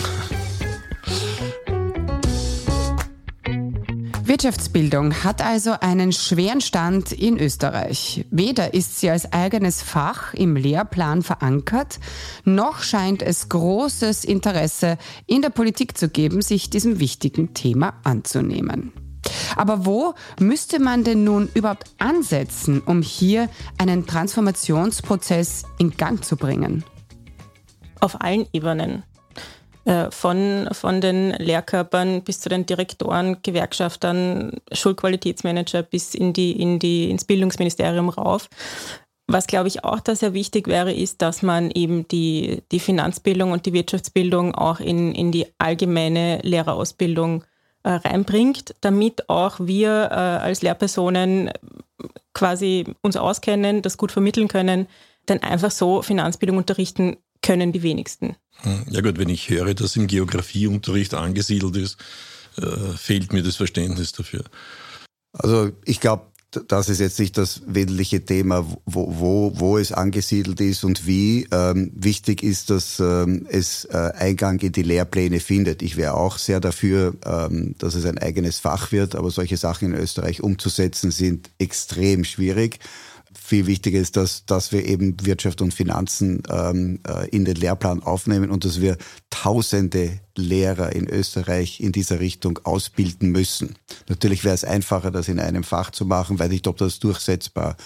Wirtschaftsbildung 4.35 5.23
hat 5.23 5.43
also 5.43 5.77
einen 5.81 6.11
schweren 6.11 6.61
Stand 6.61 7.13
in 7.13 7.39
Österreich. 7.39 8.27
Weder 8.33 8.75
ist 8.75 8.99
sie 8.99 9.09
als 9.09 9.33
eigenes 9.33 9.81
Fach 9.81 10.35
im 10.35 10.57
Lehrplan 10.57 11.23
verankert, 11.23 12.01
noch 12.45 12.83
scheint 12.83 13.23
es 13.23 13.49
großes 13.49 14.25
Interesse 14.25 14.99
in 15.29 15.41
der 15.41 15.51
Politik 15.51 15.97
zu 15.97 16.09
geben, 16.09 16.43
sich 16.43 16.69
diesem 16.69 16.99
wichtigen 16.99 17.55
Thema 17.55 17.95
anzunehmen. 18.03 18.93
Aber 19.55 19.87
wo 19.87 20.15
müsste 20.41 20.81
man 20.81 21.05
denn 21.05 21.23
nun 21.23 21.49
überhaupt 21.55 21.85
ansetzen, 21.99 22.83
um 22.85 23.03
hier 23.03 23.49
einen 23.79 24.05
Transformationsprozess 24.05 25.63
in 25.79 25.97
Gang 25.97 26.25
zu 26.25 26.37
bringen? 26.37 26.83
auf 28.05 28.21
allen 28.21 28.47
Ebenen. 28.53 29.03
Äh, 29.85 30.11
von, 30.11 30.69
von 30.73 31.03
den 31.03 31.33
Lehrkörpern 31.33 32.23
bis 32.23 32.41
zu 32.41 32.49
den 32.49 32.65
Direktoren, 32.65 33.37
Gewerkschaftern, 33.43 34.53
Schulqualitätsmanager 34.73 35.83
bis 35.83 36.15
in 36.15 36.33
die, 36.33 36.53
in 36.53 36.79
die, 36.79 37.11
ins 37.11 37.27
Bildungsministerium 37.27 38.09
rauf. 38.09 38.49
Was, 39.27 39.47
glaube 39.47 39.69
ich, 39.69 39.85
auch 39.85 40.01
da 40.01 40.15
sehr 40.15 40.33
wichtig 40.33 40.69
wäre, 40.69 40.93
ist, 40.93 41.21
dass 41.21 41.43
man 41.43 41.71
eben 41.71 42.09
die, 42.09 42.63
die 42.73 42.81
Finanzbildung 42.81 43.53
und 43.53 43.67
die 43.67 43.75
Wirtschaftsbildung 43.75 44.55
auch 44.55 44.81
in, 44.81 45.15
in 45.15 45.33
die 45.33 45.47
allgemeine 45.59 46.39
Lehrerausbildung 46.43 47.45
äh, 47.83 47.91
reinbringt, 47.91 48.75
damit 48.81 49.29
auch 49.29 49.61
wir 49.61 50.09
äh, 50.11 50.15
als 50.15 50.63
Lehrpersonen 50.63 51.51
quasi 52.33 52.87
uns 53.03 53.19
auskennen, 53.19 53.83
das 53.83 53.99
gut 53.99 54.13
vermitteln 54.13 54.49
können, 54.49 54.87
denn 55.29 55.43
einfach 55.43 55.71
so 55.71 56.01
Finanzbildung 56.01 56.57
unterrichten 56.57 57.17
können 57.45 57.73
die 57.73 57.83
wenigsten. 57.83 58.37
Hm, 58.63 58.87
ja 58.91 59.01
gut, 59.03 59.19
wenn 59.19 59.29
ich 59.29 59.51
höre, 59.51 59.75
dass 59.75 59.97
im 59.97 60.07
Geografieunterricht 60.07 61.15
angesiedelt 61.15 61.77
ist, 61.77 61.99
äh, 62.57 62.97
fehlt 62.97 63.33
mir 63.33 63.43
das 63.43 63.57
Verständnis 63.57 64.13
dafür. 64.13 64.45
Also 65.33 65.73
ich 65.85 66.01
glaube, 66.01 66.27
das 66.69 66.89
ist 66.89 67.01
jetzt 67.01 67.19
nicht 67.19 67.37
das 67.37 67.63
wesentliche 67.67 68.25
Thema, 68.25 68.65
wo, 68.87 69.19
wo, 69.19 69.53
wo 69.57 69.77
es 69.77 69.91
angesiedelt 69.93 70.61
ist 70.61 70.85
und 70.85 71.05
wie. 71.07 71.49
Ähm, 71.51 71.91
wichtig 71.95 72.45
ist, 72.45 72.71
dass 72.71 73.01
ähm, 73.01 73.47
es 73.51 73.85
äh, 73.87 74.13
Eingang 74.17 74.61
in 74.61 74.71
die 74.71 74.85
Lehrpläne 74.85 75.41
findet. 75.41 75.83
Ich 75.83 75.97
wäre 75.97 76.15
auch 76.15 76.39
sehr 76.39 76.61
dafür, 76.61 77.15
ähm, 77.27 77.75
dass 77.79 77.97
es 77.97 78.07
ein 78.07 78.19
eigenes 78.19 78.61
Fach 78.61 78.93
wird, 78.93 79.17
aber 79.17 79.31
solche 79.31 79.57
Sachen 79.57 79.93
in 79.93 80.01
Österreich 80.01 80.43
umzusetzen 80.43 81.11
sind 81.11 81.51
extrem 81.59 82.25
schwierig 82.25 82.79
viel 83.39 83.67
wichtiger 83.67 83.99
ist, 83.99 84.17
dass, 84.17 84.47
dass 84.47 84.73
wir 84.73 84.85
eben 84.85 85.17
Wirtschaft 85.25 85.61
und 85.61 85.75
Finanzen 85.75 86.43
ähm, 86.49 87.01
äh, 87.07 87.29
in 87.31 87.45
den 87.45 87.57
Lehrplan 87.57 88.03
aufnehmen 88.03 88.51
und 88.51 88.65
dass 88.65 88.81
wir 88.81 88.97
tausende 89.31 90.21
Lehrer 90.37 90.93
in 90.93 91.09
Österreich 91.09 91.81
in 91.81 91.93
dieser 91.93 92.21
Richtung 92.21 92.59
ausbilden 92.65 93.31
müssen. 93.31 93.77
Natürlich 94.09 94.45
wäre 94.45 94.55
es 94.55 94.65
einfacher, 94.65 95.11
das 95.11 95.29
in 95.29 95.41
einem 95.41 95.65
Fach 95.65 95.91
zu 95.91 96.07
machen, 96.07 96.39
weiß 96.39 96.51
nicht, 96.51 96.67
ob 96.67 96.77
das 96.77 96.99
durchsetzbar 96.99 97.77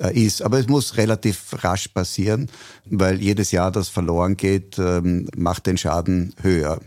äh, 0.00 0.18
ist. 0.18 0.42
Aber 0.42 0.58
es 0.58 0.68
muss 0.68 0.96
relativ 0.96 1.62
rasch 1.64 1.88
passieren, 1.88 2.48
weil 2.86 3.20
jedes 3.20 3.50
Jahr, 3.50 3.70
das 3.70 3.88
verloren 3.88 4.36
geht, 4.36 4.78
ähm, 4.78 5.28
macht 5.36 5.66
den 5.66 5.78
Schaden 5.78 6.34
höher. 6.40 6.80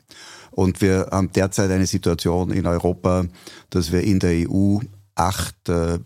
Und 0.51 0.81
wir 0.81 1.09
haben 1.11 1.31
derzeit 1.33 1.69
eine 1.69 1.85
Situation 1.85 2.51
in 2.51 2.65
Europa, 2.65 3.25
dass 3.69 3.91
wir 3.91 4.01
in 4.01 4.19
der 4.19 4.49
EU 4.49 4.79
acht 5.15 5.69
äh, 5.69 5.99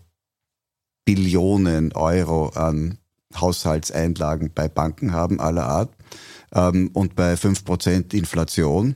Billionen 1.10 1.92
Euro 1.94 2.50
an 2.50 3.00
Haushaltseinlagen 3.36 4.52
bei 4.54 4.68
Banken 4.68 5.12
haben 5.12 5.40
aller 5.40 5.66
Art. 5.66 5.90
Ähm, 6.54 6.92
und 6.94 7.16
bei 7.16 7.36
fünf 7.36 7.66
Prozent 7.66 8.14
Inflation 8.14 8.96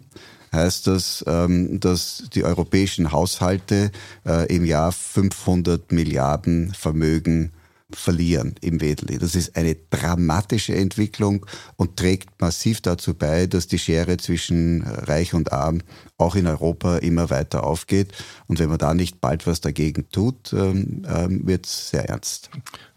heißt 0.52 0.86
das, 0.86 1.26
ähm, 1.26 1.80
dass 1.80 2.26
die 2.32 2.44
europäischen 2.44 3.12
Haushalte 3.12 3.90
äh, 4.28 4.46
im 4.56 4.64
Jahr 4.64 4.92
500 4.92 5.92
Milliarden 5.92 6.72
Vermögen 6.76 7.52
verlieren 7.96 8.56
im 8.62 8.82
Wedeli. 8.82 9.18
Das 9.18 9.36
ist 9.36 9.56
eine 9.56 9.76
dramatische 9.90 10.76
Entwicklung 10.76 11.46
und 11.76 11.98
trägt 11.98 12.42
massiv 12.42 12.82
dazu 12.82 13.14
bei, 13.14 13.48
dass 13.48 13.68
die 13.68 13.80
Schere 13.80 14.18
zwischen 14.18 14.84
Reich 14.84 15.34
und 15.34 15.52
Arm 15.52 15.82
auch 16.18 16.36
in 16.36 16.48
Europa 16.48 16.98
immer 16.98 17.30
weiter 17.30 17.64
aufgeht. 17.64 18.12
Und 18.48 18.60
wenn 18.60 18.70
man 18.70 18.78
da 18.78 18.94
nicht 18.94 19.22
bald 19.22 19.48
was 19.48 19.62
dagegen 19.62 20.10
tut, 20.12 20.54
ähm, 20.54 21.06
ähm, 21.08 21.48
wird 21.48 21.66
es 21.66 21.90
sehr 21.90 22.10
ernst. 22.10 22.50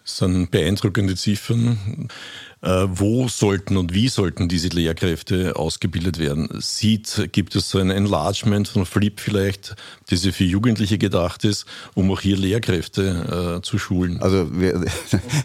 Das 0.02 0.18
sind 0.18 0.52
beeindruckende 0.52 1.16
Ziffern. 1.16 2.08
Äh, 2.62 2.86
wo 2.88 3.28
sollten 3.28 3.76
und 3.76 3.92
wie 3.92 4.08
sollten 4.08 4.48
diese 4.48 4.68
Lehrkräfte 4.68 5.56
ausgebildet 5.56 6.18
werden? 6.18 6.48
Sieht, 6.58 7.28
gibt 7.32 7.54
es 7.54 7.68
so 7.68 7.78
ein 7.78 7.90
Enlargement 7.90 8.66
von 8.66 8.86
Flip 8.86 9.20
vielleicht, 9.20 9.76
das 10.08 10.24
für 10.26 10.44
Jugendliche 10.44 10.96
gedacht 10.96 11.44
ist, 11.44 11.66
um 11.94 12.10
auch 12.10 12.20
hier 12.20 12.38
Lehrkräfte 12.38 13.58
äh, 13.58 13.62
zu 13.62 13.78
schulen? 13.78 14.22
Also, 14.22 14.58
wir, 14.58 14.82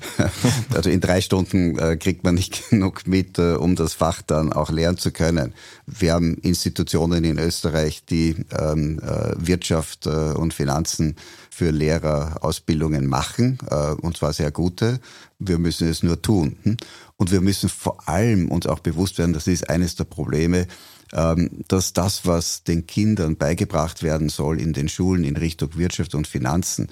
also 0.74 0.90
in 0.90 1.02
drei 1.02 1.20
Stunden 1.20 1.78
äh, 1.78 1.98
kriegt 1.98 2.24
man 2.24 2.36
nicht 2.36 2.70
genug 2.70 3.06
mit, 3.06 3.38
äh, 3.38 3.56
um 3.56 3.76
das 3.76 3.94
Fach 3.94 4.22
dann 4.22 4.54
auch 4.54 4.72
lernen 4.72 4.98
zu 4.98 5.12
können. 5.12 5.54
Wir 5.86 6.14
haben 6.14 6.36
Institutionen 6.38 7.26
in 7.26 7.40
Österreich, 7.40 8.06
die 8.06 8.38
ähm, 8.58 9.00
äh, 9.00 9.34
Wirtschaft 9.36 10.06
äh, 10.06 10.10
und 10.10 10.54
Finanzen 10.54 11.18
für 11.54 11.70
Lehrerausbildungen 11.70 13.06
machen, 13.06 13.60
und 14.02 14.18
zwar 14.18 14.32
sehr 14.32 14.52
gute. 14.52 15.00
Wir 15.44 15.58
müssen 15.58 15.88
es 15.88 16.04
nur 16.04 16.22
tun. 16.22 16.58
Hm? 16.64 16.78
Und 17.18 17.32
wir 17.32 17.42
müssen 17.42 17.70
vor 17.70 18.08
allem 18.08 18.50
uns 18.50 18.66
auch 18.68 18.80
bewusst 18.80 19.18
werden, 19.18 19.34
das 19.34 19.48
ist 19.48 19.70
eines 19.70 19.96
der 19.96 20.06
Probleme, 20.06 20.68
ähm, 21.14 21.64
dass 21.68 21.94
das, 21.94 22.26
was 22.26 22.64
den 22.64 22.88
Kindern 22.88 23.38
beigebracht 23.38 24.04
werden 24.04 24.30
soll 24.30 24.60
in 24.60 24.74
den 24.74 24.88
Schulen 24.88 25.24
in 25.24 25.36
Richtung 25.36 25.78
Wirtschaft 25.78 26.16
und 26.16 26.28
Finanzen, 26.28 26.88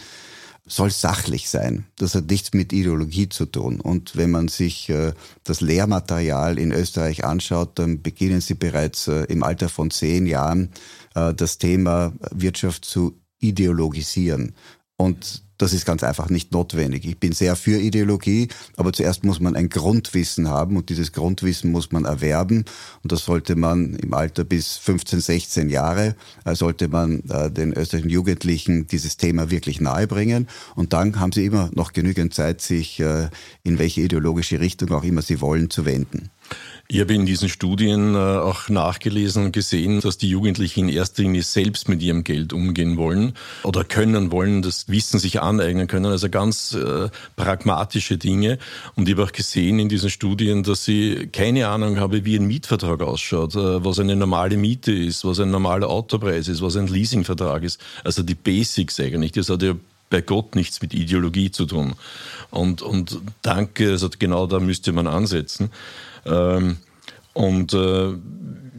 soll 0.70 0.92
sachlich 0.92 1.50
sein. 1.50 1.86
Das 1.98 2.16
hat 2.16 2.30
nichts 2.30 2.54
mit 2.54 2.72
Ideologie 2.74 3.28
zu 3.28 3.46
tun. 3.46 3.82
Und 3.82 4.16
wenn 4.16 4.30
man 4.32 4.48
sich 4.48 4.90
äh, 4.90 5.14
das 5.44 5.62
Lehrmaterial 5.62 6.60
in 6.60 6.72
Österreich 6.72 7.24
anschaut, 7.24 7.80
dann 7.80 8.02
beginnen 8.02 8.42
sie 8.42 8.54
bereits 8.54 9.08
äh, 9.08 9.24
im 9.24 9.44
Alter 9.44 9.68
von 9.68 9.90
zehn 9.90 10.28
Jahren 10.28 10.70
äh, 11.16 11.34
das 11.34 11.58
Thema 11.58 12.14
Wirtschaft 12.32 12.86
zu 12.86 13.20
ideologisieren. 13.40 14.54
Und 14.96 15.44
das 15.60 15.74
ist 15.74 15.86
ganz 15.86 16.04
einfach 16.04 16.30
nicht 16.30 16.54
notwendig. 16.54 17.06
Ich 17.06 17.20
bin 17.20 17.34
sehr 17.34 17.56
für 17.56 17.80
Ideologie, 17.80 18.48
aber 18.78 18.94
zuerst 18.94 19.24
muss 19.26 19.40
man 19.40 19.56
ein 19.56 19.70
Grundwissen 19.70 20.48
haben 20.50 20.78
und 20.78 20.90
dieses 20.90 21.12
Grundwissen 21.12 21.72
muss 21.72 21.92
man 21.92 22.06
erwerben. 22.06 22.64
Und 23.04 23.12
das 23.12 23.26
sollte 23.26 23.56
man 23.56 23.96
im 23.96 24.14
Alter 24.14 24.46
bis 24.46 24.78
15, 24.78 25.20
16 25.20 25.70
Jahre, 25.70 26.16
äh, 26.46 26.56
sollte 26.56 26.88
man 26.88 27.20
äh, 27.30 27.52
den 27.52 27.74
österreichischen 27.74 28.10
Jugendlichen 28.10 28.88
dieses 28.88 29.18
Thema 29.18 29.52
wirklich 29.52 29.82
nahebringen. 29.82 30.48
Und 30.76 30.94
dann 30.94 31.20
haben 31.20 31.34
sie 31.34 31.46
immer 31.46 31.70
noch 31.74 31.92
genügend 31.92 32.34
Zeit, 32.34 32.62
sich 32.62 33.02
äh, 33.02 33.28
in 33.64 33.80
welche 33.80 34.02
ideologische 34.02 34.62
Richtung 34.62 34.92
auch 34.94 35.04
immer 35.04 35.22
sie 35.22 35.42
wollen, 35.42 35.70
zu 35.70 35.86
wenden. 35.86 36.32
Ich 36.92 37.00
habe 37.00 37.14
in 37.14 37.28
diesen 37.28 37.50
Studien 37.50 38.16
äh, 38.16 38.18
auch 38.18 38.68
nachgelesen 38.68 39.46
und 39.46 39.52
gesehen, 39.52 40.02
dass 40.02 40.18
die 40.18 40.28
Jugendlichen 40.28 40.90
in 40.90 40.96
erster 40.96 41.22
Linie 41.22 41.44
selbst 41.44 41.88
mit 41.88 42.02
ihrem 42.02 42.24
Geld 42.24 42.52
umgehen 42.52 42.98
wollen 42.98 43.34
oder 43.62 43.84
können 43.84 44.32
wollen, 44.32 44.64
das 44.64 44.88
Wissen 44.88 45.20
sich 45.20 45.40
aneignen 45.40 45.86
können. 45.86 46.08
Also 46.08 46.30
ganz 46.30 46.74
äh, 46.74 47.10
pragmatische 47.36 48.18
Dinge. 48.18 48.58
Und 48.96 49.08
ich 49.08 49.14
habe 49.14 49.26
auch 49.26 49.32
gesehen 49.32 49.78
in 49.78 49.88
diesen 49.88 50.10
Studien, 50.10 50.64
dass 50.64 50.84
sie 50.84 51.30
keine 51.32 51.68
Ahnung 51.68 52.00
haben, 52.00 52.26
wie 52.26 52.36
ein 52.36 52.48
Mietvertrag 52.48 53.04
ausschaut, 53.04 53.54
äh, 53.54 53.86
was 53.86 54.00
eine 54.00 54.16
normale 54.16 54.58
Miete 54.58 54.92
ist, 54.92 55.24
was 55.24 55.40
ein 55.40 55.52
normaler 55.52 55.90
Autopreis 55.90 56.48
ist, 56.48 56.64
was 56.64 56.76
ein 56.76 56.88
Leasingvertrag 56.88 57.62
ist. 57.62 57.80
Also 58.04 58.24
die 58.24 58.34
Basics 58.34 59.00
eigentlich. 59.00 59.34
Das 59.34 59.48
hat 59.52 59.62
ja 59.62 59.76
bei 60.10 60.22
Gott 60.22 60.56
nichts 60.56 60.82
mit 60.82 60.94
Ideologie 60.94 61.52
zu 61.52 61.66
tun. 61.66 61.94
Und, 62.50 62.82
und 62.82 63.20
danke, 63.42 63.92
also 63.92 64.10
genau 64.18 64.48
da 64.48 64.60
müsste 64.60 64.92
man 64.92 65.08
ansetzen. 65.08 65.72
Ähm, 66.26 66.78
und 67.34 67.74
äh, 67.74 68.14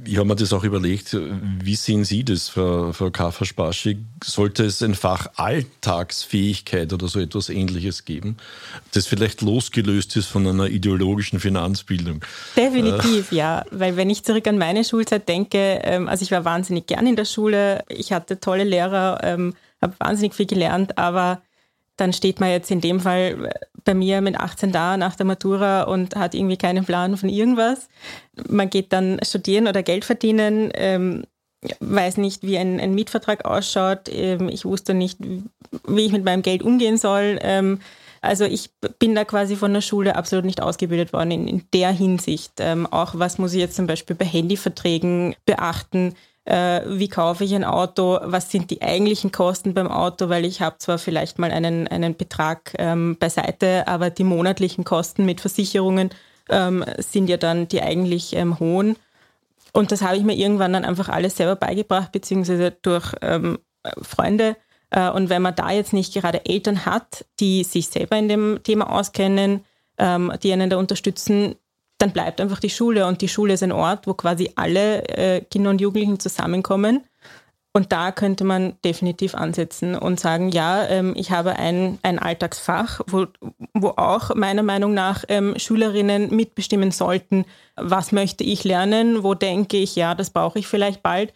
ich 0.05 0.17
habe 0.17 0.27
mir 0.27 0.37
das 0.37 0.53
auch 0.53 0.65
überlegt, 0.65 1.17
wie 1.63 1.75
sehen 1.75 2.05
Sie 2.05 2.25
das, 2.25 2.49
Frau, 2.49 2.93
Frau 2.93 3.11
Kaffer-Spaschig? 3.11 3.99
Sollte 4.25 4.65
es 4.65 4.83
ein 4.83 4.95
Fach 4.95 5.27
Alltagsfähigkeit 5.37 6.93
oder 6.93 7.09
so 7.09 7.21
etwas 7.21 7.49
Ähnliches 7.49 8.05
geben, 8.05 8.37
das 8.93 9.07
vielleicht 9.07 9.43
losgelöst 9.43 10.17
ist 10.17 10.27
von 10.27 10.47
einer 10.47 10.67
ideologischen 10.67 11.39
Finanzbildung? 11.39 12.25
Definitiv, 12.57 13.33
äh. 13.33 13.37
ja. 13.37 13.65
Weil 13.71 13.97
wenn 13.97 14.11
ich 14.11 14.25
zurück 14.25 14.47
an 14.47 14.59
meine 14.59 14.85
Schulzeit 14.85 15.29
denke, 15.29 15.81
ähm, 15.83 16.09
also 16.09 16.23
ich 16.23 16.31
war 16.31 16.45
wahnsinnig 16.45 16.87
gern 16.87 17.07
in 17.07 17.17
der 17.17 17.25
Schule, 17.25 17.85
ich 17.89 18.13
hatte 18.13 18.41
tolle 18.41 18.65
Lehrer, 18.65 19.21
ähm, 19.23 19.55
habe 19.81 19.95
wahnsinnig 19.99 20.35
viel 20.35 20.47
gelernt, 20.47 20.99
aber 20.99 21.43
dann 21.97 22.13
steht 22.13 22.41
man 22.41 22.51
jetzt 22.51 22.71
in 22.71 22.81
dem 22.81 23.01
Fall 23.01 23.51
bei 23.85 23.95
mir 23.95 24.21
mit 24.21 24.39
18 24.39 24.73
da 24.73 24.97
nach 24.97 25.17
der 25.17 25.27
Matura 25.27 25.83
und 25.83 26.17
hat 26.17 26.35
irgendwie 26.35 26.57
keinen 26.57 26.85
Plan 26.85 27.17
von 27.17 27.29
irgendwas. 27.29 27.89
Man 28.49 28.71
geht 28.71 28.93
dann 28.93 29.21
studieren 29.23 29.69
oder 29.69 29.83
Geld 29.83 30.05
verdienen, 30.05 30.71
ähm, 30.75 31.25
weiß 31.81 32.17
nicht, 32.17 32.43
wie 32.43 32.57
ein, 32.57 32.81
ein 32.81 32.95
Mietvertrag 32.95 33.45
ausschaut. 33.45 34.09
Ähm, 34.09 34.49
ich 34.49 34.65
wusste 34.65 34.95
nicht, 34.95 35.19
wie 35.21 36.07
ich 36.07 36.13
mit 36.13 36.25
meinem 36.25 36.43
Geld 36.43 36.63
umgehen 36.63 36.97
soll. 36.97 37.39
Ähm, 37.43 37.81
also 38.23 38.45
ich 38.45 38.71
bin 38.99 39.15
da 39.15 39.25
quasi 39.25 39.57
von 39.57 39.73
der 39.73 39.81
Schule 39.81 40.17
absolut 40.17 40.45
nicht 40.45 40.63
ausgebildet 40.63 41.13
worden 41.13 41.31
in, 41.31 41.49
in 41.49 41.63
der 41.73 41.91
Hinsicht. 41.91 42.53
Ähm, 42.59 42.87
auch 42.87 43.13
was 43.15 43.39
muss 43.39 43.55
ich 43.55 43.61
jetzt 43.61 43.77
zum 43.77 43.87
Beispiel 43.87 44.17
bei 44.17 44.25
Handyverträgen 44.25 45.35
beachten? 45.47 46.15
Äh, 46.45 46.81
wie 46.87 47.09
kaufe 47.09 47.45
ich 47.45 47.55
ein 47.55 47.65
Auto, 47.65 48.19
was 48.23 48.51
sind 48.51 48.71
die 48.71 48.83
eigentlichen 48.83 49.33
Kosten 49.33 49.75
beim 49.75 49.89
Auto, 49.89 50.29
weil 50.29 50.45
ich 50.45 50.61
habe 50.61 50.79
zwar 50.79 50.99
vielleicht 50.99 51.39
mal 51.39 51.51
einen, 51.51 51.87
einen 51.89 52.17
Betrag 52.17 52.75
ähm, 52.79 53.17
beiseite, 53.19 53.87
aber 53.87 54.11
die 54.11 54.25
monatlichen 54.25 54.85
Kosten 54.85 55.27
mit 55.27 55.41
Versicherungen 55.41 56.11
ähm, 56.49 56.85
sind 56.99 57.29
ja 57.29 57.37
dann 57.37 57.69
die 57.69 57.83
eigentlich 57.83 58.35
ähm, 58.35 58.59
hohen. 58.59 58.97
Und 59.73 59.93
das 59.93 60.03
habe 60.03 60.17
ich 60.17 60.25
mir 60.25 60.35
irgendwann 60.35 60.73
dann 60.73 60.85
einfach 60.85 61.09
alles 61.09 61.37
selber 61.37 61.57
beigebracht, 61.57 62.11
beziehungsweise 62.13 62.73
durch 62.83 63.15
ähm, 63.23 63.59
Freunde. 64.03 64.57
Äh, 64.91 65.11
und 65.11 65.31
wenn 65.31 65.43
man 65.43 65.55
da 65.55 65.71
jetzt 65.71 65.93
nicht 65.93 66.15
gerade 66.15 66.45
Eltern 66.47 66.87
hat, 66.87 67.25
die 67.39 67.65
sich 67.65 67.89
selber 67.89 68.17
in 68.17 68.29
dem 68.29 68.61
Thema 68.63 68.91
auskennen, 68.91 69.65
ähm, 69.99 70.33
die 70.43 70.53
einen 70.53 70.71
da 70.71 70.79
unterstützen, 70.79 71.55
dann 72.00 72.12
bleibt 72.12 72.40
einfach 72.40 72.61
die 72.61 72.71
Schule. 72.71 73.07
Und 73.07 73.21
die 73.21 73.28
Schule 73.28 73.54
ist 73.54 73.62
ein 73.62 73.73
Ort, 73.73 74.07
wo 74.07 74.14
quasi 74.14 74.50
alle 74.57 75.07
äh, 75.09 75.40
Kinder 75.42 75.71
und 75.71 75.80
Jugendlichen 75.80 76.19
zusammenkommen. 76.19 77.04
Und 77.73 77.92
da 77.92 78.11
könnte 78.11 78.42
man 78.42 78.75
definitiv 78.85 79.37
ansetzen 79.37 79.95
und 79.95 80.19
sagen, 80.19 80.49
ja, 80.49 80.88
ähm, 80.88 81.12
ich 81.16 81.30
habe 81.30 81.57
ein, 81.57 81.99
ein 82.02 82.19
Alltagsfach, 82.19 83.00
wo, 83.07 83.26
wo 83.75 83.90
auch 83.90 84.35
meiner 84.35 84.64
Meinung 84.64 84.92
nach 84.92 85.25
ähm, 85.28 85.54
Schülerinnen 85.57 86.35
mitbestimmen 86.35 86.90
sollten, 86.90 87.45
was 87.76 88.11
möchte 88.11 88.42
ich 88.42 88.64
lernen, 88.64 89.23
wo 89.23 89.35
denke 89.35 89.76
ich, 89.76 89.95
ja, 89.95 90.16
das 90.16 90.30
brauche 90.30 90.59
ich 90.59 90.66
vielleicht 90.66 91.02
bald. 91.02 91.33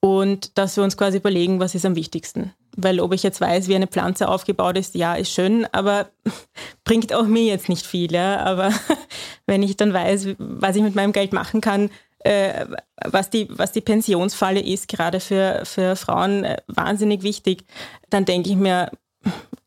Und 0.00 0.56
dass 0.56 0.76
wir 0.76 0.84
uns 0.84 0.96
quasi 0.96 1.18
überlegen, 1.18 1.58
was 1.58 1.74
ist 1.74 1.84
am 1.84 1.96
wichtigsten. 1.96 2.52
Weil 2.76 3.00
ob 3.00 3.12
ich 3.14 3.22
jetzt 3.22 3.40
weiß, 3.40 3.68
wie 3.68 3.74
eine 3.74 3.86
Pflanze 3.86 4.28
aufgebaut 4.28 4.76
ist, 4.76 4.94
ja, 4.94 5.14
ist 5.14 5.32
schön, 5.32 5.66
aber 5.72 6.08
bringt 6.84 7.12
auch 7.14 7.26
mir 7.26 7.44
jetzt 7.44 7.68
nicht 7.68 7.86
viel. 7.86 8.12
Ja? 8.12 8.40
Aber 8.40 8.70
wenn 9.46 9.62
ich 9.62 9.76
dann 9.76 9.92
weiß, 9.92 10.28
was 10.38 10.76
ich 10.76 10.82
mit 10.82 10.94
meinem 10.94 11.12
Geld 11.12 11.32
machen 11.32 11.60
kann, 11.60 11.90
äh, 12.20 12.66
was, 13.04 13.30
die, 13.30 13.48
was 13.50 13.72
die 13.72 13.80
Pensionsfalle 13.80 14.60
ist, 14.60 14.88
gerade 14.88 15.20
für, 15.20 15.62
für 15.64 15.96
Frauen 15.96 16.44
äh, 16.44 16.56
wahnsinnig 16.66 17.22
wichtig, 17.22 17.64
dann 18.10 18.24
denke 18.24 18.50
ich 18.50 18.56
mir, 18.56 18.90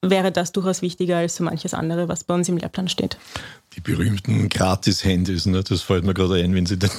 wäre 0.02 0.32
das 0.32 0.52
durchaus 0.52 0.82
wichtiger 0.82 1.18
als 1.18 1.36
so 1.36 1.44
manches 1.44 1.74
andere, 1.74 2.08
was 2.08 2.24
bei 2.24 2.34
uns 2.34 2.50
im 2.50 2.58
Lehrplan 2.58 2.88
steht 2.88 3.18
die 3.76 3.82
berühmten 3.82 4.50
Gratis-Handys. 4.50 5.46
Ne? 5.46 5.64
Das 5.64 5.82
fällt 5.82 6.04
mir 6.04 6.14
gerade 6.14 6.36
ein, 6.36 6.54
wenn 6.56 6.66
Sie 6.66 6.78
den, 6.78 6.90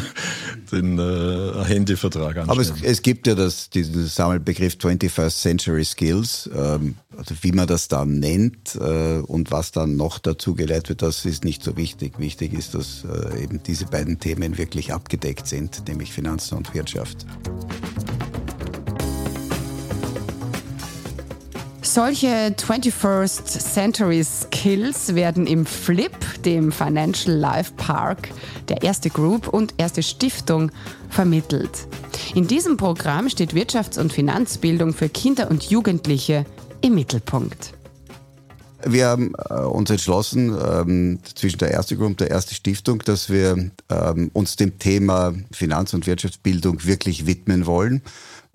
den 0.72 0.98
äh, 0.98 1.64
Handyvertrag 1.64 2.38
anschauen. 2.38 2.50
Aber 2.50 2.60
es, 2.60 2.72
es, 2.82 3.02
gibt 3.02 3.26
ja 3.26 3.34
das, 3.34 3.70
diesen 3.70 4.06
Sammelbegriff 4.06 4.74
21st 4.74 5.40
Century 5.40 5.84
Skills. 5.84 6.48
Ähm, 6.54 6.96
also 7.16 7.34
wie 7.42 7.52
man 7.52 7.66
das 7.66 7.88
dann 7.88 8.20
nennt 8.20 8.76
äh, 8.76 9.18
und 9.18 9.50
was 9.50 9.72
dann 9.72 9.96
noch 9.96 10.18
dazu 10.18 10.54
geleitet 10.54 10.88
wird, 10.88 11.02
das 11.02 11.24
ist 11.24 11.44
nicht 11.44 11.62
so 11.62 11.76
wichtig. 11.76 12.18
Wichtig 12.18 12.52
ist, 12.54 12.74
dass 12.74 13.04
äh, 13.04 13.42
eben 13.42 13.62
diese 13.62 13.86
beiden 13.86 14.18
Themen 14.18 14.56
wirklich 14.56 14.92
abgedeckt 14.92 15.46
sind, 15.46 15.86
nämlich 15.88 16.12
Finanzen 16.12 16.56
und 16.56 16.74
Wirtschaft. 16.74 17.26
Solche 21.90 22.54
21st 22.54 23.72
Century 23.72 24.22
Skills 24.22 25.14
werden 25.14 25.46
im 25.46 25.64
FLIP, 25.64 26.42
dem 26.42 26.70
Financial 26.70 27.34
Life 27.34 27.72
Park, 27.78 28.28
der 28.68 28.82
erste 28.82 29.08
Group 29.08 29.48
und 29.48 29.72
erste 29.78 30.02
Stiftung, 30.02 30.70
vermittelt. 31.08 31.88
In 32.34 32.46
diesem 32.46 32.76
Programm 32.76 33.30
steht 33.30 33.54
Wirtschafts- 33.54 33.98
und 33.98 34.12
Finanzbildung 34.12 34.92
für 34.92 35.08
Kinder 35.08 35.50
und 35.50 35.70
Jugendliche 35.70 36.44
im 36.82 36.94
Mittelpunkt. 36.94 37.72
Wir 38.84 39.06
haben 39.06 39.32
äh, 39.48 39.54
uns 39.54 39.88
entschlossen, 39.88 40.56
ähm, 40.62 41.20
zwischen 41.34 41.58
der 41.58 41.72
ersten 41.72 41.96
Group 41.96 42.10
und 42.10 42.20
der 42.20 42.30
ersten 42.30 42.54
Stiftung, 42.54 42.98
dass 43.00 43.30
wir 43.30 43.70
ähm, 43.88 44.30
uns 44.34 44.56
dem 44.56 44.78
Thema 44.78 45.32
Finanz- 45.52 45.94
und 45.94 46.06
Wirtschaftsbildung 46.06 46.84
wirklich 46.84 47.26
widmen 47.26 47.64
wollen 47.64 48.02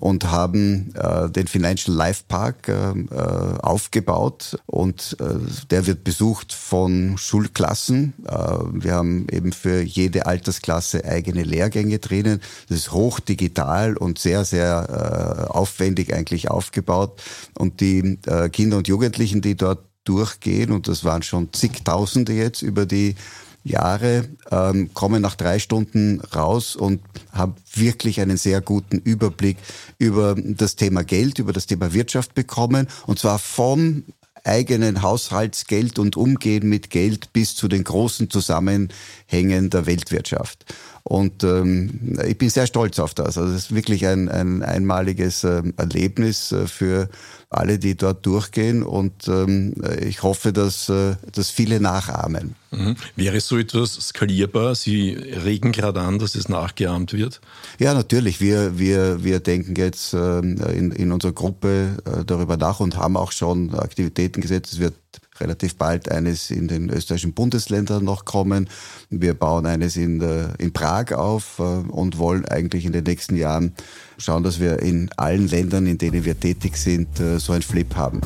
und 0.03 0.29
haben 0.29 0.93
äh, 0.95 1.29
den 1.29 1.47
Financial 1.47 1.95
Life 1.95 2.25
Park 2.27 2.67
äh, 2.67 2.73
äh, 2.73 3.57
aufgebaut 3.61 4.59
und 4.65 5.15
äh, 5.21 5.35
der 5.71 5.87
wird 5.87 6.03
besucht 6.03 6.51
von 6.51 7.17
Schulklassen. 7.17 8.13
Äh, 8.27 8.33
wir 8.73 8.95
haben 8.95 9.27
eben 9.31 9.53
für 9.53 9.79
jede 9.81 10.25
Altersklasse 10.25 11.05
eigene 11.05 11.43
Lehrgänge 11.43 11.99
drinnen. 11.99 12.41
Das 12.67 12.79
ist 12.79 12.91
hochdigital 12.91 13.95
und 13.95 14.19
sehr, 14.19 14.43
sehr 14.43 15.47
äh, 15.47 15.49
aufwendig 15.49 16.13
eigentlich 16.13 16.51
aufgebaut. 16.51 17.21
Und 17.57 17.79
die 17.79 18.19
äh, 18.25 18.49
Kinder 18.49 18.75
und 18.75 18.89
Jugendlichen, 18.89 19.39
die 19.39 19.55
dort 19.55 19.85
durchgehen, 20.03 20.73
und 20.73 20.89
das 20.89 21.05
waren 21.05 21.23
schon 21.23 21.53
zigtausende 21.53 22.33
jetzt 22.33 22.61
über 22.61 22.85
die 22.85 23.15
Jahre, 23.63 24.27
ähm, 24.51 24.93
kommen 24.93 25.21
nach 25.21 25.35
drei 25.35 25.59
Stunden 25.59 26.21
raus 26.35 26.75
und 26.75 27.01
haben 27.31 27.55
wirklich 27.73 28.19
einen 28.19 28.37
sehr 28.37 28.61
guten 28.61 28.97
Überblick 28.97 29.57
über 29.97 30.35
das 30.37 30.75
Thema 30.75 31.03
Geld, 31.03 31.39
über 31.39 31.53
das 31.53 31.65
Thema 31.65 31.93
Wirtschaft 31.93 32.35
bekommen. 32.35 32.87
Und 33.07 33.19
zwar 33.19 33.39
vom 33.39 34.03
eigenen 34.43 35.01
Haushaltsgeld 35.01 35.99
und 35.99 36.17
Umgehen 36.17 36.67
mit 36.67 36.89
Geld 36.89 37.31
bis 37.33 37.55
zu 37.55 37.67
den 37.67 37.83
großen 37.83 38.29
Zusammenhängen 38.29 39.69
der 39.69 39.85
Weltwirtschaft. 39.85 40.65
Und 41.03 41.43
ähm, 41.43 42.17
ich 42.25 42.37
bin 42.37 42.49
sehr 42.49 42.65
stolz 42.65 42.97
auf 42.97 43.13
das. 43.13 43.37
Also 43.37 43.53
es 43.53 43.65
ist 43.65 43.75
wirklich 43.75 44.07
ein, 44.07 44.29
ein 44.29 44.63
einmaliges 44.63 45.43
äh, 45.43 45.61
Erlebnis 45.75 46.53
äh, 46.53 46.65
für 46.65 47.09
alle, 47.49 47.77
die 47.77 47.95
dort 47.95 48.25
durchgehen. 48.25 48.83
Und 48.83 49.27
ähm, 49.27 49.75
ich 50.01 50.23
hoffe, 50.23 50.53
dass, 50.53 50.87
äh, 50.87 51.15
dass 51.33 51.49
viele 51.49 51.81
nachahmen. 51.81 52.55
Mhm. 52.71 52.95
Wäre 53.17 53.41
so 53.41 53.57
etwas 53.57 53.95
skalierbar? 53.95 54.75
Sie 54.75 55.11
regen 55.11 55.73
gerade 55.73 55.99
an, 55.99 56.19
dass 56.19 56.35
es 56.35 56.47
nachgeahmt 56.47 57.11
wird? 57.11 57.41
Ja, 57.79 57.93
natürlich. 57.93 58.39
Wir, 58.39 58.79
wir, 58.79 59.25
wir 59.25 59.41
denken 59.41 59.75
jetzt 59.75 60.13
äh, 60.13 60.39
in, 60.39 60.91
in 60.91 61.11
unserer 61.11 61.33
Gruppe 61.33 61.97
äh, 62.05 62.23
darüber 62.23 62.55
nach 62.55 62.79
und 62.79 62.95
haben 62.95 63.17
auch 63.17 63.33
schon 63.33 63.75
Aktivitäten 63.75 64.39
gesetzt. 64.39 64.73
Es 64.73 64.79
wird 64.79 64.95
relativ 65.39 65.75
bald 65.75 66.11
eines 66.11 66.51
in 66.51 66.67
den 66.67 66.89
österreichischen 66.89 67.33
Bundesländern 67.33 68.03
noch 68.03 68.25
kommen. 68.25 68.69
Wir 69.09 69.33
bauen 69.33 69.65
eines 69.65 69.97
in, 69.97 70.21
in 70.57 70.73
Prag 70.73 71.13
auf 71.13 71.59
äh, 71.59 71.63
und 71.63 72.17
wollen 72.17 72.45
eigentlich 72.45 72.85
in 72.85 72.91
den 72.91 73.03
nächsten 73.03 73.35
Jahren 73.35 73.73
schauen, 74.17 74.43
dass 74.43 74.59
wir 74.59 74.79
in 74.79 75.09
allen 75.17 75.47
Ländern, 75.47 75.87
in 75.87 75.97
denen 75.97 76.25
wir 76.25 76.39
tätig 76.39 76.77
sind, 76.77 77.19
äh, 77.19 77.39
so 77.39 77.53
ein 77.53 77.61
Flip 77.61 77.95
haben. 77.95 78.21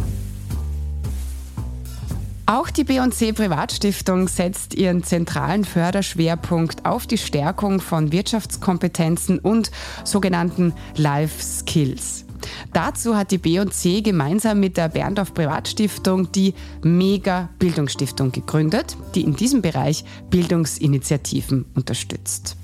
Auch 2.49 2.69
die 2.69 2.85
B&C 2.85 3.33
Privatstiftung 3.33 4.29
setzt 4.29 4.73
ihren 4.73 5.03
zentralen 5.03 5.65
Förderschwerpunkt 5.65 6.85
auf 6.85 7.05
die 7.05 7.17
Stärkung 7.17 7.81
von 7.81 8.13
Wirtschaftskompetenzen 8.13 9.39
und 9.39 9.69
sogenannten 10.05 10.73
Life 10.95 11.43
Skills. 11.43 12.26
Dazu 12.73 13.15
hat 13.15 13.31
die 13.31 13.37
B&C 13.37 14.01
gemeinsam 14.01 14.59
mit 14.59 14.77
der 14.77 14.89
Berndorf 14.89 15.33
Privatstiftung 15.33 16.31
die 16.31 16.53
Mega 16.83 17.49
Bildungsstiftung 17.59 18.31
gegründet, 18.31 18.97
die 19.15 19.21
in 19.21 19.35
diesem 19.35 19.61
Bereich 19.61 20.03
Bildungsinitiativen 20.29 21.65
unterstützt. 21.75 22.57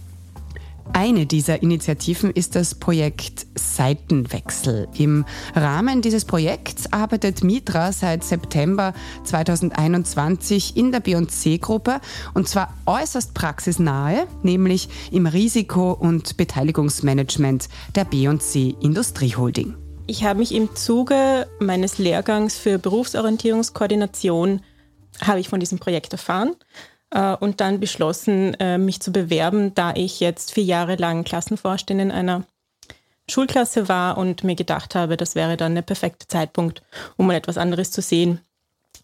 Eine 0.96 1.26
dieser 1.26 1.64
Initiativen 1.64 2.30
ist 2.30 2.56
das 2.56 2.76
Projekt 2.76 3.48
Seitenwechsel. 3.56 4.88
Im 4.96 5.26
Rahmen 5.56 6.04
dieses 6.04 6.24
Projekts 6.24 6.94
arbeitet 6.94 7.44
Mitra 7.44 7.92
seit 7.92 8.24
September 8.24 8.94
2021 9.24 10.78
in 10.78 10.92
der 10.92 11.00
B&C-Gruppe 11.00 12.00
und 12.36 12.48
zwar 12.48 12.76
äußerst 12.86 13.34
praxisnahe, 13.34 14.28
nämlich 14.44 14.88
im 15.12 15.26
Risiko- 15.26 15.94
und 15.94 16.38
Beteiligungsmanagement 16.38 17.70
der 17.96 18.06
B&C 18.06 18.76
Industrieholding. 18.80 19.74
Ich 20.06 20.24
habe 20.24 20.40
mich 20.40 20.54
im 20.54 20.76
Zuge 20.76 21.48
meines 21.60 21.98
Lehrgangs 21.98 22.56
für 22.56 22.78
Berufsorientierungskoordination 22.78 24.62
habe 25.22 25.40
ich 25.40 25.50
von 25.50 25.60
diesem 25.60 25.80
Projekt 25.80 26.14
erfahren 26.14 26.56
äh, 27.14 27.36
und 27.36 27.62
dann 27.62 27.80
beschlossen, 27.80 28.56
äh, 28.56 28.78
mich 28.78 29.00
zu 29.00 29.12
bewerben, 29.12 29.74
da 29.76 29.94
ich 29.96 30.20
jetzt 30.20 30.52
vier 30.54 30.64
Jahre 30.64 30.96
lang 30.96 31.24
Klassenvorständin 31.24 32.12
einer 32.12 32.44
Schulklasse 33.30 33.88
war 33.88 34.18
und 34.18 34.44
mir 34.44 34.56
gedacht 34.56 34.96
habe, 34.96 35.16
das 35.16 35.36
wäre 35.36 35.56
dann 35.56 35.76
der 35.76 35.82
perfekte 35.82 36.28
Zeitpunkt, 36.28 36.82
um 37.16 37.28
mal 37.28 37.36
etwas 37.36 37.58
anderes 37.58 37.92
zu 37.92 38.02
sehen 38.02 38.42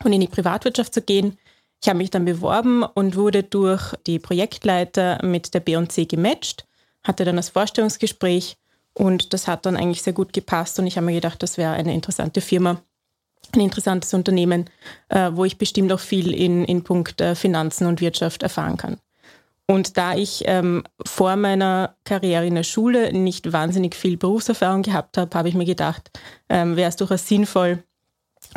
und 0.03 0.11
in 0.11 0.21
die 0.21 0.27
Privatwirtschaft 0.27 0.93
zu 0.93 1.01
gehen. 1.01 1.37
Ich 1.81 1.87
habe 1.87 1.99
mich 1.99 2.09
dann 2.09 2.25
beworben 2.25 2.83
und 2.83 3.15
wurde 3.15 3.43
durch 3.43 3.93
die 4.05 4.19
Projektleiter 4.19 5.23
mit 5.23 5.53
der 5.53 5.61
B&C 5.61 6.05
gematcht, 6.05 6.65
hatte 7.03 7.23
dann 7.23 7.37
das 7.37 7.49
Vorstellungsgespräch 7.49 8.57
und 8.93 9.33
das 9.33 9.47
hat 9.47 9.65
dann 9.65 9.77
eigentlich 9.77 10.01
sehr 10.01 10.13
gut 10.13 10.33
gepasst 10.33 10.79
und 10.79 10.87
ich 10.87 10.97
habe 10.97 11.05
mir 11.05 11.13
gedacht, 11.13 11.41
das 11.41 11.57
wäre 11.57 11.71
eine 11.71 11.93
interessante 11.93 12.41
Firma, 12.41 12.81
ein 13.55 13.61
interessantes 13.61 14.13
Unternehmen, 14.13 14.69
äh, 15.09 15.31
wo 15.33 15.45
ich 15.45 15.57
bestimmt 15.57 15.91
auch 15.91 15.99
viel 15.99 16.33
in, 16.33 16.65
in 16.65 16.83
Punkt 16.83 17.21
äh, 17.21 17.35
Finanzen 17.35 17.87
und 17.87 18.01
Wirtschaft 18.01 18.43
erfahren 18.43 18.77
kann. 18.77 18.97
Und 19.67 19.97
da 19.97 20.15
ich 20.15 20.43
ähm, 20.45 20.83
vor 21.05 21.35
meiner 21.35 21.95
Karriere 22.03 22.47
in 22.47 22.55
der 22.55 22.63
Schule 22.63 23.13
nicht 23.13 23.53
wahnsinnig 23.53 23.93
viel 23.95 24.17
Berufserfahrung 24.17 24.81
gehabt 24.81 25.15
habe, 25.17 25.37
habe 25.37 25.47
ich 25.47 25.53
mir 25.53 25.65
gedacht, 25.65 26.09
ähm, 26.49 26.75
wäre 26.75 26.89
es 26.89 26.95
durchaus 26.95 27.27
sinnvoll, 27.27 27.83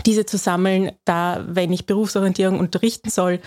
diese 0.07 0.24
zu 0.24 0.38
sammeln, 0.38 0.92
da, 1.05 1.44
wenn 1.46 1.72
ich 1.72 1.85
Berufsorientierung 1.85 2.59
unterrichten 2.59 3.11
soll, 3.11 3.40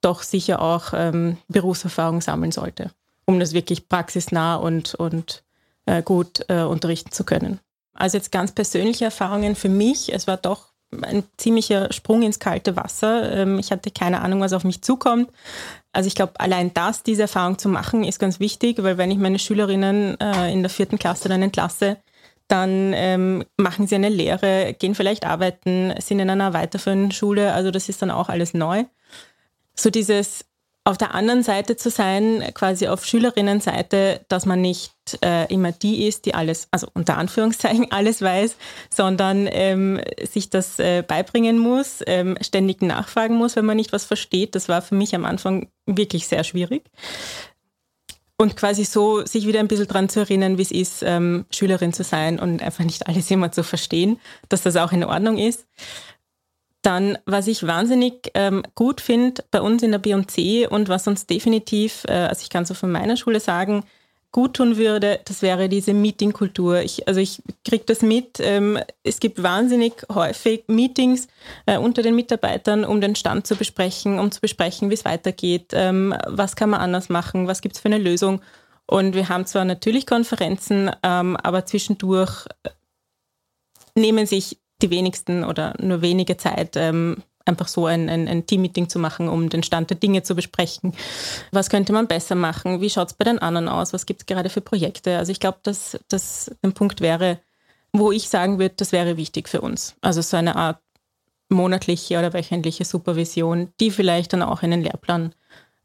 doch 0.00 0.22
sicher 0.22 0.62
auch 0.62 0.92
ähm, 0.94 1.38
Berufserfahrung 1.48 2.20
sammeln 2.20 2.52
sollte, 2.52 2.92
um 3.24 3.40
das 3.40 3.52
wirklich 3.52 3.88
praxisnah 3.88 4.54
und, 4.54 4.94
und 4.94 5.42
äh, 5.86 6.02
gut 6.02 6.44
äh, 6.48 6.62
unterrichten 6.62 7.10
zu 7.10 7.24
können. 7.24 7.58
Also 7.94 8.16
jetzt 8.16 8.30
ganz 8.30 8.52
persönliche 8.52 9.06
Erfahrungen 9.06 9.56
für 9.56 9.68
mich. 9.68 10.12
Es 10.12 10.28
war 10.28 10.36
doch 10.36 10.68
ein 11.02 11.24
ziemlicher 11.36 11.92
Sprung 11.92 12.22
ins 12.22 12.38
kalte 12.38 12.76
Wasser. 12.76 13.30
Ähm, 13.32 13.58
ich 13.58 13.70
hatte 13.70 13.90
keine 13.90 14.22
Ahnung, 14.22 14.40
was 14.40 14.52
auf 14.52 14.64
mich 14.64 14.82
zukommt. 14.82 15.30
Also 15.92 16.06
ich 16.06 16.14
glaube, 16.14 16.38
allein 16.38 16.72
das, 16.74 17.02
diese 17.02 17.22
Erfahrung 17.22 17.58
zu 17.58 17.68
machen, 17.68 18.04
ist 18.04 18.18
ganz 18.18 18.40
wichtig, 18.40 18.82
weil 18.82 18.98
wenn 18.98 19.10
ich 19.10 19.18
meine 19.18 19.38
Schülerinnen 19.38 20.18
äh, 20.20 20.52
in 20.52 20.62
der 20.62 20.70
vierten 20.70 20.98
Klasse 20.98 21.28
dann 21.28 21.42
entlasse, 21.42 21.98
dann 22.48 22.92
ähm, 22.94 23.44
machen 23.58 23.86
sie 23.86 23.94
eine 23.94 24.08
Lehre, 24.08 24.74
gehen 24.78 24.94
vielleicht 24.94 25.26
arbeiten, 25.26 25.92
sind 26.00 26.18
in 26.18 26.30
einer 26.30 26.54
weiterführenden 26.54 27.12
Schule. 27.12 27.52
Also 27.52 27.70
das 27.70 27.88
ist 27.90 28.00
dann 28.00 28.10
auch 28.10 28.30
alles 28.30 28.54
neu. 28.54 28.84
So 29.74 29.90
dieses 29.90 30.47
auf 30.88 30.96
der 30.96 31.14
anderen 31.14 31.42
Seite 31.42 31.76
zu 31.76 31.90
sein, 31.90 32.42
quasi 32.54 32.88
auf 32.88 33.04
Schülerinnenseite, 33.04 34.22
dass 34.28 34.46
man 34.46 34.62
nicht 34.62 34.92
äh, 35.22 35.52
immer 35.52 35.70
die 35.70 36.06
ist, 36.06 36.24
die 36.24 36.32
alles, 36.34 36.66
also 36.70 36.88
unter 36.94 37.18
Anführungszeichen 37.18 37.88
alles 37.92 38.22
weiß, 38.22 38.56
sondern 38.88 39.46
ähm, 39.50 40.00
sich 40.22 40.48
das 40.48 40.78
äh, 40.78 41.02
beibringen 41.06 41.58
muss, 41.58 42.02
ähm, 42.06 42.38
ständig 42.40 42.80
nachfragen 42.80 43.36
muss, 43.36 43.54
wenn 43.54 43.66
man 43.66 43.76
nicht 43.76 43.92
was 43.92 44.06
versteht. 44.06 44.54
Das 44.54 44.70
war 44.70 44.80
für 44.80 44.94
mich 44.94 45.14
am 45.14 45.26
Anfang 45.26 45.68
wirklich 45.84 46.26
sehr 46.26 46.42
schwierig. 46.42 46.84
Und 48.38 48.56
quasi 48.56 48.84
so 48.84 49.26
sich 49.26 49.46
wieder 49.46 49.60
ein 49.60 49.68
bisschen 49.68 49.88
dran 49.88 50.08
zu 50.08 50.20
erinnern, 50.20 50.56
wie 50.56 50.62
es 50.62 50.70
ist, 50.70 51.02
ähm, 51.02 51.44
Schülerin 51.50 51.92
zu 51.92 52.02
sein 52.02 52.38
und 52.40 52.62
einfach 52.62 52.84
nicht 52.84 53.08
alles 53.08 53.30
immer 53.30 53.52
zu 53.52 53.62
verstehen, 53.62 54.18
dass 54.48 54.62
das 54.62 54.76
auch 54.76 54.92
in 54.92 55.04
Ordnung 55.04 55.36
ist. 55.36 55.66
Dann, 56.82 57.18
was 57.26 57.48
ich 57.48 57.66
wahnsinnig 57.66 58.30
ähm, 58.34 58.62
gut 58.74 59.00
finde 59.00 59.42
bei 59.50 59.60
uns 59.60 59.82
in 59.82 59.90
der 59.90 59.98
B&C 59.98 60.66
und 60.66 60.88
was 60.88 61.08
uns 61.08 61.26
definitiv, 61.26 62.04
äh, 62.08 62.12
also 62.12 62.42
ich 62.42 62.50
kann 62.50 62.66
so 62.66 62.74
von 62.74 62.92
meiner 62.92 63.16
Schule 63.16 63.40
sagen, 63.40 63.84
gut 64.30 64.54
tun 64.54 64.76
würde, 64.76 65.20
das 65.24 65.42
wäre 65.42 65.68
diese 65.68 65.94
Meetingkultur. 65.94 66.80
Ich, 66.82 67.08
also 67.08 67.20
ich 67.20 67.42
kriege 67.64 67.84
das 67.86 68.02
mit. 68.02 68.38
Ähm, 68.40 68.78
es 69.02 69.20
gibt 69.20 69.42
wahnsinnig 69.42 69.94
häufig 70.12 70.64
Meetings 70.68 71.28
äh, 71.66 71.78
unter 71.78 72.02
den 72.02 72.14
Mitarbeitern, 72.14 72.84
um 72.84 73.00
den 73.00 73.16
Stand 73.16 73.46
zu 73.46 73.56
besprechen, 73.56 74.18
um 74.18 74.30
zu 74.30 74.40
besprechen, 74.40 74.90
wie 74.90 74.94
es 74.94 75.04
weitergeht, 75.04 75.72
ähm, 75.72 76.14
was 76.26 76.56
kann 76.56 76.70
man 76.70 76.80
anders 76.80 77.08
machen, 77.08 77.46
was 77.46 77.62
gibt 77.62 77.76
es 77.76 77.80
für 77.80 77.88
eine 77.88 77.98
Lösung. 77.98 78.42
Und 78.86 79.14
wir 79.14 79.28
haben 79.28 79.46
zwar 79.46 79.64
natürlich 79.64 80.06
Konferenzen, 80.06 80.90
ähm, 81.02 81.36
aber 81.36 81.66
zwischendurch 81.66 82.46
äh, 82.62 82.70
nehmen 83.94 84.26
sich 84.26 84.58
die 84.82 84.90
wenigsten 84.90 85.44
oder 85.44 85.74
nur 85.80 86.02
wenige 86.02 86.36
Zeit, 86.36 86.76
ähm, 86.76 87.22
einfach 87.44 87.66
so 87.66 87.86
ein, 87.86 88.08
ein, 88.08 88.28
ein 88.28 88.46
Teammeeting 88.46 88.88
zu 88.88 88.98
machen, 88.98 89.28
um 89.28 89.48
den 89.48 89.62
Stand 89.62 89.90
der 89.90 89.96
Dinge 89.96 90.22
zu 90.22 90.34
besprechen. 90.34 90.92
Was 91.50 91.70
könnte 91.70 91.92
man 91.92 92.06
besser 92.06 92.34
machen? 92.34 92.80
Wie 92.80 92.90
schaut 92.90 93.08
es 93.08 93.14
bei 93.14 93.24
den 93.24 93.38
anderen 93.38 93.68
aus? 93.68 93.92
Was 93.92 94.06
gibt 94.06 94.20
es 94.20 94.26
gerade 94.26 94.50
für 94.50 94.60
Projekte? 94.60 95.16
Also 95.16 95.32
ich 95.32 95.40
glaube, 95.40 95.58
dass 95.62 95.98
das 96.08 96.50
ein 96.62 96.74
Punkt 96.74 97.00
wäre, 97.00 97.40
wo 97.92 98.12
ich 98.12 98.28
sagen 98.28 98.58
würde, 98.58 98.74
das 98.76 98.92
wäre 98.92 99.16
wichtig 99.16 99.48
für 99.48 99.62
uns. 99.62 99.96
Also 100.02 100.20
so 100.20 100.36
eine 100.36 100.56
Art 100.56 100.78
monatliche 101.48 102.18
oder 102.18 102.34
wöchentliche 102.34 102.84
Supervision, 102.84 103.72
die 103.80 103.90
vielleicht 103.90 104.34
dann 104.34 104.42
auch 104.42 104.62
in 104.62 104.70
den 104.70 104.82
Lehrplan 104.82 105.32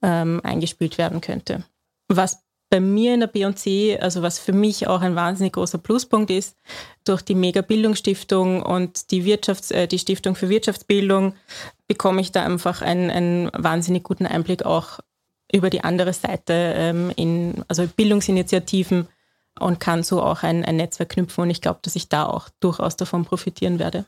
ähm, 0.02 0.42
eingespielt 0.44 0.98
werden 0.98 1.22
könnte. 1.22 1.64
Was 2.10 2.44
bei 2.74 2.80
mir 2.80 3.14
in 3.14 3.20
der 3.20 3.28
B&C, 3.28 4.00
also 4.00 4.24
was 4.24 4.40
für 4.40 4.52
mich 4.52 4.88
auch 4.88 5.02
ein 5.02 5.16
wahnsinnig 5.16 5.54
großer 5.54 5.78
Pluspunkt 5.78 6.32
ist, 6.32 6.58
durch 7.04 7.22
die 7.22 7.36
Mega 7.36 7.62
Bildungsstiftung 7.62 8.64
und 8.64 9.12
die, 9.12 9.24
Wirtschafts-, 9.26 9.72
äh, 9.72 9.88
die 9.88 10.00
Stiftung 10.00 10.34
für 10.34 10.50
Wirtschaftsbildung 10.50 11.36
bekomme 11.88 12.20
ich 12.20 12.32
da 12.32 12.44
einfach 12.44 12.82
einen, 12.82 13.12
einen 13.12 13.52
wahnsinnig 13.54 14.02
guten 14.02 14.26
Einblick 14.26 14.66
auch 14.66 15.02
über 15.52 15.70
die 15.70 15.84
andere 15.84 16.14
Seite 16.14 16.74
ähm, 16.76 17.12
in 17.16 17.64
also 17.68 17.86
Bildungsinitiativen 17.86 19.08
und 19.60 19.80
kann 19.80 20.02
so 20.02 20.24
auch 20.24 20.42
ein, 20.42 20.66
ein 20.66 20.78
Netzwerk 20.78 21.10
knüpfen. 21.10 21.44
Und 21.44 21.52
ich 21.52 21.62
glaube, 21.62 21.78
dass 21.84 21.96
ich 21.96 22.10
da 22.10 22.26
auch 22.26 22.50
durchaus 22.60 22.96
davon 22.96 23.24
profitieren 23.24 23.78
werde. 23.78 24.06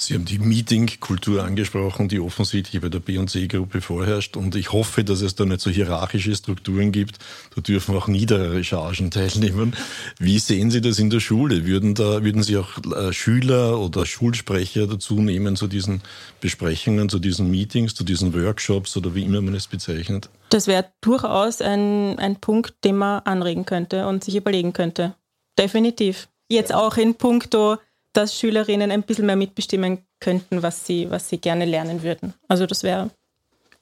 Sie 0.00 0.14
haben 0.14 0.24
die 0.24 0.38
Meeting-Kultur 0.38 1.42
angesprochen, 1.42 2.08
die 2.08 2.20
offensichtlich 2.20 2.80
bei 2.80 2.88
der 2.88 3.00
B&C-Gruppe 3.00 3.80
vorherrscht. 3.80 4.36
Und 4.36 4.54
ich 4.54 4.70
hoffe, 4.70 5.02
dass 5.02 5.22
es 5.22 5.34
da 5.34 5.44
nicht 5.44 5.60
so 5.60 5.70
hierarchische 5.70 6.36
Strukturen 6.36 6.92
gibt. 6.92 7.18
Da 7.56 7.60
dürfen 7.60 7.96
auch 7.96 8.06
niedere 8.06 8.62
Chargen 8.62 9.10
teilnehmen. 9.10 9.74
Wie 10.20 10.38
sehen 10.38 10.70
Sie 10.70 10.80
das 10.80 11.00
in 11.00 11.10
der 11.10 11.18
Schule? 11.18 11.66
Würden, 11.66 11.96
da, 11.96 12.22
würden 12.22 12.44
Sie 12.44 12.56
auch 12.56 12.78
äh, 12.94 13.12
Schüler 13.12 13.80
oder 13.80 14.06
Schulsprecher 14.06 14.86
dazu 14.86 15.20
nehmen 15.20 15.56
zu 15.56 15.66
diesen 15.66 16.02
Besprechungen, 16.40 17.08
zu 17.08 17.18
diesen 17.18 17.50
Meetings, 17.50 17.96
zu 17.96 18.04
diesen 18.04 18.32
Workshops 18.34 18.96
oder 18.96 19.16
wie 19.16 19.24
immer 19.24 19.40
man 19.40 19.56
es 19.56 19.66
bezeichnet? 19.66 20.30
Das 20.50 20.68
wäre 20.68 20.92
durchaus 21.00 21.60
ein, 21.60 22.20
ein 22.20 22.36
Punkt, 22.36 22.84
den 22.84 22.98
man 22.98 23.22
anregen 23.24 23.64
könnte 23.64 24.06
und 24.06 24.22
sich 24.22 24.36
überlegen 24.36 24.72
könnte. 24.72 25.16
Definitiv. 25.58 26.28
Jetzt 26.48 26.72
auch 26.72 26.96
in 26.96 27.16
puncto 27.16 27.78
dass 28.12 28.38
Schülerinnen 28.38 28.90
ein 28.90 29.02
bisschen 29.02 29.26
mehr 29.26 29.36
mitbestimmen 29.36 30.06
könnten, 30.20 30.62
was 30.62 30.86
sie, 30.86 31.10
was 31.10 31.28
sie 31.28 31.38
gerne 31.38 31.64
lernen 31.64 32.02
würden. 32.02 32.34
Also 32.48 32.66
das 32.66 32.82
wäre 32.82 33.10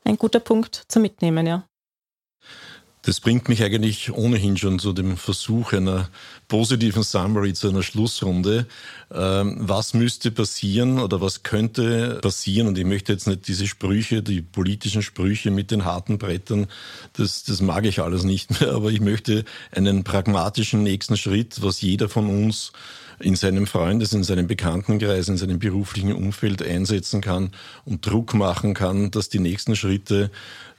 ein 0.04 0.16
guter 0.16 0.40
Punkt 0.40 0.84
zum 0.88 1.02
Mitnehmen, 1.02 1.46
ja. 1.46 1.64
Das 3.06 3.20
bringt 3.20 3.48
mich 3.48 3.62
eigentlich 3.62 4.12
ohnehin 4.12 4.56
schon 4.56 4.80
zu 4.80 4.92
dem 4.92 5.16
Versuch 5.16 5.72
einer 5.72 6.08
positiven 6.48 7.04
Summary, 7.04 7.54
zu 7.54 7.68
einer 7.68 7.84
Schlussrunde. 7.84 8.66
Ähm, 9.14 9.58
was 9.60 9.94
müsste 9.94 10.32
passieren 10.32 10.98
oder 10.98 11.20
was 11.20 11.44
könnte 11.44 12.18
passieren? 12.20 12.66
Und 12.66 12.76
ich 12.76 12.84
möchte 12.84 13.12
jetzt 13.12 13.28
nicht 13.28 13.46
diese 13.46 13.68
Sprüche, 13.68 14.24
die 14.24 14.42
politischen 14.42 15.02
Sprüche 15.02 15.52
mit 15.52 15.70
den 15.70 15.84
harten 15.84 16.18
Brettern, 16.18 16.66
das, 17.12 17.44
das 17.44 17.60
mag 17.60 17.84
ich 17.84 18.00
alles 18.00 18.24
nicht 18.24 18.60
mehr, 18.60 18.72
aber 18.74 18.90
ich 18.90 19.00
möchte 19.00 19.44
einen 19.70 20.02
pragmatischen 20.02 20.82
nächsten 20.82 21.16
Schritt, 21.16 21.62
was 21.62 21.80
jeder 21.80 22.08
von 22.08 22.28
uns 22.28 22.72
in 23.18 23.36
seinem 23.36 23.66
Freundes-, 23.66 24.12
in 24.12 24.24
seinem 24.24 24.46
Bekanntenkreis, 24.46 25.28
in 25.28 25.36
seinem 25.36 25.58
beruflichen 25.58 26.12
Umfeld 26.12 26.62
einsetzen 26.62 27.20
kann 27.20 27.50
und 27.84 28.06
Druck 28.06 28.34
machen 28.34 28.74
kann, 28.74 29.10
dass 29.10 29.28
die 29.28 29.38
nächsten 29.38 29.76
Schritte 29.76 30.30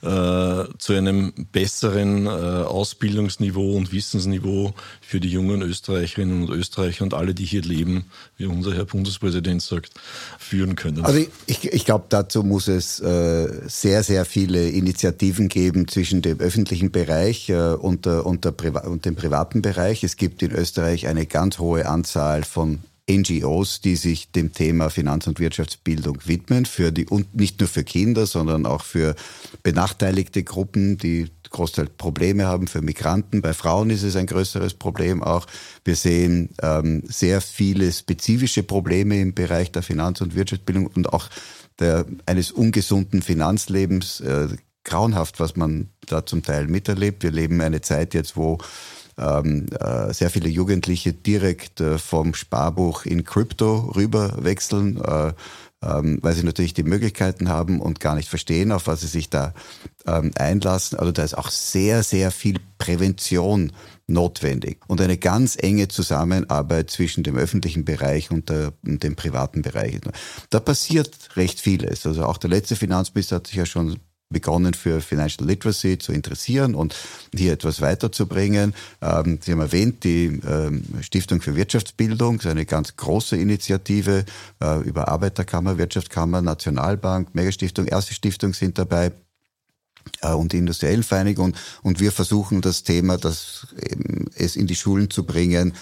äh, 0.02 0.64
zu 0.78 0.92
einem 0.92 1.32
besseren 1.50 2.26
äh, 2.26 2.28
Ausbildungsniveau 2.28 3.76
und 3.76 3.92
Wissensniveau 3.92 4.72
für 5.00 5.18
die 5.18 5.28
jungen 5.28 5.60
Österreicherinnen 5.62 6.42
und 6.44 6.50
Österreicher 6.50 7.02
und 7.02 7.14
alle, 7.14 7.34
die 7.34 7.44
hier 7.44 7.62
leben, 7.62 8.04
wie 8.36 8.46
unser 8.46 8.74
Herr 8.74 8.84
Bundespräsident 8.84 9.60
sagt, 9.60 9.90
führen 10.38 10.76
können. 10.76 11.04
Also 11.04 11.24
ich, 11.46 11.72
ich 11.72 11.84
glaube, 11.84 12.06
dazu 12.10 12.44
muss 12.44 12.68
es 12.68 13.00
äh, 13.00 13.48
sehr, 13.66 14.04
sehr 14.04 14.24
viele 14.24 14.68
Initiativen 14.68 15.48
geben 15.48 15.88
zwischen 15.88 16.22
dem 16.22 16.38
öffentlichen 16.38 16.92
Bereich 16.92 17.48
äh, 17.48 17.72
und, 17.72 18.06
der, 18.06 18.24
und, 18.24 18.44
der 18.44 18.54
und 18.84 19.04
dem 19.04 19.16
privaten 19.16 19.62
Bereich. 19.62 20.04
Es 20.04 20.16
gibt 20.16 20.42
in 20.42 20.52
Österreich 20.52 21.08
eine 21.08 21.26
ganz 21.26 21.58
hohe 21.58 21.86
Anzahl 21.86 22.44
von 22.44 22.80
NGOs, 23.10 23.80
die 23.80 23.96
sich 23.96 24.30
dem 24.30 24.52
Thema 24.52 24.90
Finanz- 24.90 25.26
und 25.26 25.40
Wirtschaftsbildung 25.40 26.18
widmen, 26.26 26.66
für 26.66 26.92
die, 26.92 27.06
und 27.06 27.34
nicht 27.34 27.60
nur 27.60 27.68
für 27.68 27.84
Kinder, 27.84 28.26
sondern 28.26 28.66
auch 28.66 28.84
für 28.84 29.14
benachteiligte 29.62 30.42
Gruppen, 30.42 30.98
die 30.98 31.28
Großteil 31.50 31.86
Probleme 31.86 32.46
haben 32.46 32.66
für 32.66 32.82
Migranten. 32.82 33.40
Bei 33.40 33.54
Frauen 33.54 33.88
ist 33.90 34.02
es 34.02 34.16
ein 34.16 34.26
größeres 34.26 34.74
Problem 34.74 35.22
auch. 35.22 35.46
Wir 35.84 35.96
sehen 35.96 36.50
ähm, 36.62 37.02
sehr 37.06 37.40
viele 37.40 37.90
spezifische 37.90 38.62
Probleme 38.62 39.20
im 39.20 39.32
Bereich 39.32 39.72
der 39.72 39.82
Finanz- 39.82 40.20
und 40.20 40.34
Wirtschaftsbildung 40.34 40.86
und 40.88 41.12
auch 41.12 41.30
der, 41.78 42.04
eines 42.26 42.52
ungesunden 42.52 43.22
Finanzlebens. 43.22 44.20
Äh, 44.20 44.48
grauenhaft, 44.88 45.38
was 45.38 45.54
man 45.54 45.90
da 46.06 46.24
zum 46.24 46.42
Teil 46.42 46.66
miterlebt. 46.66 47.22
Wir 47.22 47.30
leben 47.30 47.60
eine 47.60 47.80
Zeit 47.82 48.14
jetzt, 48.14 48.36
wo 48.36 48.58
ähm, 49.18 49.66
äh, 49.80 50.12
sehr 50.12 50.30
viele 50.30 50.48
Jugendliche 50.48 51.12
direkt 51.12 51.80
äh, 51.80 51.98
vom 51.98 52.34
Sparbuch 52.34 53.04
in 53.04 53.24
Krypto 53.24 53.92
rüber 53.94 54.34
wechseln, 54.38 55.00
äh, 55.02 55.32
ähm, 55.80 56.18
weil 56.22 56.34
sie 56.34 56.44
natürlich 56.44 56.74
die 56.74 56.82
Möglichkeiten 56.82 57.48
haben 57.48 57.80
und 57.80 58.00
gar 58.00 58.14
nicht 58.14 58.28
verstehen, 58.28 58.72
auf 58.72 58.86
was 58.86 59.00
sie 59.00 59.06
sich 59.06 59.30
da 59.30 59.54
ähm, 60.06 60.32
einlassen. 60.36 60.98
Also 60.98 61.12
da 61.12 61.22
ist 61.22 61.36
auch 61.36 61.50
sehr, 61.50 62.02
sehr 62.02 62.30
viel 62.30 62.58
Prävention 62.78 63.72
notwendig 64.08 64.78
und 64.86 65.00
eine 65.00 65.18
ganz 65.18 65.56
enge 65.60 65.88
Zusammenarbeit 65.88 66.90
zwischen 66.90 67.22
dem 67.22 67.36
öffentlichen 67.36 67.84
Bereich 67.84 68.30
und, 68.30 68.48
der, 68.48 68.72
und 68.84 69.02
dem 69.02 69.16
privaten 69.16 69.62
Bereich. 69.62 70.00
Da 70.50 70.60
passiert 70.60 71.36
recht 71.36 71.60
vieles. 71.60 72.06
Also 72.06 72.24
auch 72.24 72.38
der 72.38 72.50
letzte 72.50 72.74
Finanzminister 72.74 73.36
hat 73.36 73.46
sich 73.48 73.56
ja 73.56 73.66
schon 73.66 73.98
begonnen 74.30 74.74
für 74.74 75.00
Financial 75.00 75.46
Literacy 75.46 75.98
zu 75.98 76.12
interessieren 76.12 76.74
und 76.74 76.94
hier 77.34 77.52
etwas 77.52 77.80
weiterzubringen. 77.80 78.74
Ähm, 79.00 79.38
Sie 79.42 79.52
haben 79.52 79.60
erwähnt, 79.60 80.04
die 80.04 80.26
ähm, 80.46 80.82
Stiftung 81.00 81.40
für 81.40 81.56
Wirtschaftsbildung 81.56 82.38
ist 82.38 82.46
eine 82.46 82.66
ganz 82.66 82.96
große 82.96 83.36
Initiative 83.36 84.26
äh, 84.62 84.80
über 84.82 85.08
Arbeiterkammer, 85.08 85.78
Wirtschaftskammer, 85.78 86.42
Nationalbank, 86.42 87.34
Megastiftung, 87.34 87.86
Erste 87.86 88.12
Stiftung 88.12 88.52
sind 88.52 88.78
dabei 88.78 89.12
äh, 90.20 90.32
und 90.32 90.52
die 90.52 90.58
industriellen 90.58 91.04
Vereinigung 91.04 91.56
und 91.82 91.98
wir 91.98 92.12
versuchen 92.12 92.60
das 92.60 92.82
Thema, 92.82 93.16
das 93.16 93.68
es 94.34 94.56
in 94.56 94.66
die 94.66 94.76
Schulen 94.76 95.08
zu 95.08 95.24
bringen, 95.24 95.72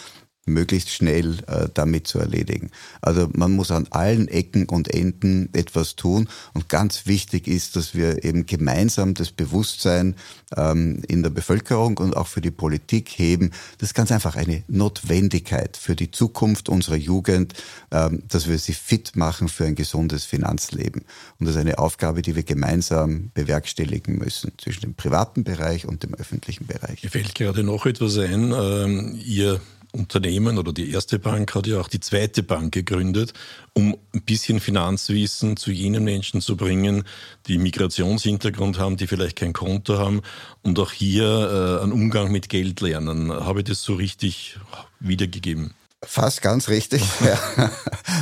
möglichst 0.46 0.90
schnell 0.90 1.38
äh, 1.48 1.68
damit 1.74 2.06
zu 2.06 2.18
erledigen. 2.18 2.70
Also 3.02 3.28
man 3.32 3.52
muss 3.52 3.70
an 3.70 3.88
allen 3.90 4.28
Ecken 4.28 4.68
und 4.68 4.88
Enden 4.88 5.50
etwas 5.52 5.96
tun 5.96 6.28
und 6.54 6.68
ganz 6.68 7.06
wichtig 7.06 7.48
ist, 7.48 7.76
dass 7.76 7.94
wir 7.94 8.24
eben 8.24 8.46
gemeinsam 8.46 9.14
das 9.14 9.32
Bewusstsein 9.32 10.14
ähm, 10.56 11.02
in 11.08 11.22
der 11.22 11.30
Bevölkerung 11.30 11.98
und 11.98 12.16
auch 12.16 12.28
für 12.28 12.40
die 12.40 12.52
Politik 12.52 13.10
heben. 13.10 13.50
Das 13.78 13.90
ist 13.90 13.94
ganz 13.94 14.12
einfach 14.12 14.36
eine 14.36 14.62
Notwendigkeit 14.68 15.76
für 15.76 15.96
die 15.96 16.12
Zukunft 16.12 16.68
unserer 16.68 16.96
Jugend, 16.96 17.54
ähm, 17.90 18.22
dass 18.28 18.48
wir 18.48 18.58
sie 18.58 18.74
fit 18.74 19.16
machen 19.16 19.48
für 19.48 19.64
ein 19.64 19.74
gesundes 19.74 20.24
Finanzleben. 20.24 21.02
Und 21.38 21.46
das 21.46 21.56
ist 21.56 21.60
eine 21.60 21.78
Aufgabe, 21.78 22.22
die 22.22 22.36
wir 22.36 22.44
gemeinsam 22.44 23.30
bewerkstelligen 23.34 24.16
müssen 24.16 24.52
zwischen 24.58 24.82
dem 24.82 24.94
privaten 24.94 25.42
Bereich 25.42 25.86
und 25.86 26.04
dem 26.04 26.14
öffentlichen 26.14 26.66
Bereich. 26.66 27.02
Mir 27.02 27.10
fällt 27.10 27.34
gerade 27.34 27.64
noch 27.64 27.84
etwas 27.86 28.16
ein. 28.18 28.52
Ähm, 28.52 29.18
ihr 29.24 29.60
Unternehmen 29.96 30.58
oder 30.58 30.72
die 30.72 30.90
erste 30.90 31.18
Bank 31.18 31.54
hat 31.54 31.66
ja 31.66 31.80
auch 31.80 31.88
die 31.88 32.00
zweite 32.00 32.42
Bank 32.42 32.72
gegründet, 32.72 33.32
um 33.72 33.96
ein 34.14 34.22
bisschen 34.22 34.60
Finanzwissen 34.60 35.56
zu 35.56 35.70
jenen 35.70 36.04
Menschen 36.04 36.40
zu 36.40 36.56
bringen, 36.56 37.04
die 37.46 37.58
Migrationshintergrund 37.58 38.78
haben, 38.78 38.96
die 38.96 39.06
vielleicht 39.06 39.36
kein 39.36 39.52
Konto 39.52 39.98
haben 39.98 40.22
und 40.62 40.78
auch 40.78 40.92
hier 40.92 41.78
äh, 41.80 41.82
einen 41.82 41.92
Umgang 41.92 42.30
mit 42.30 42.48
Geld 42.48 42.80
lernen. 42.80 43.32
Habe 43.32 43.60
ich 43.60 43.66
das 43.66 43.82
so 43.82 43.94
richtig 43.94 44.58
wiedergegeben? 45.00 45.74
Fast 46.04 46.42
ganz 46.42 46.68
richtig. 46.68 47.02
Ja. 47.24 47.70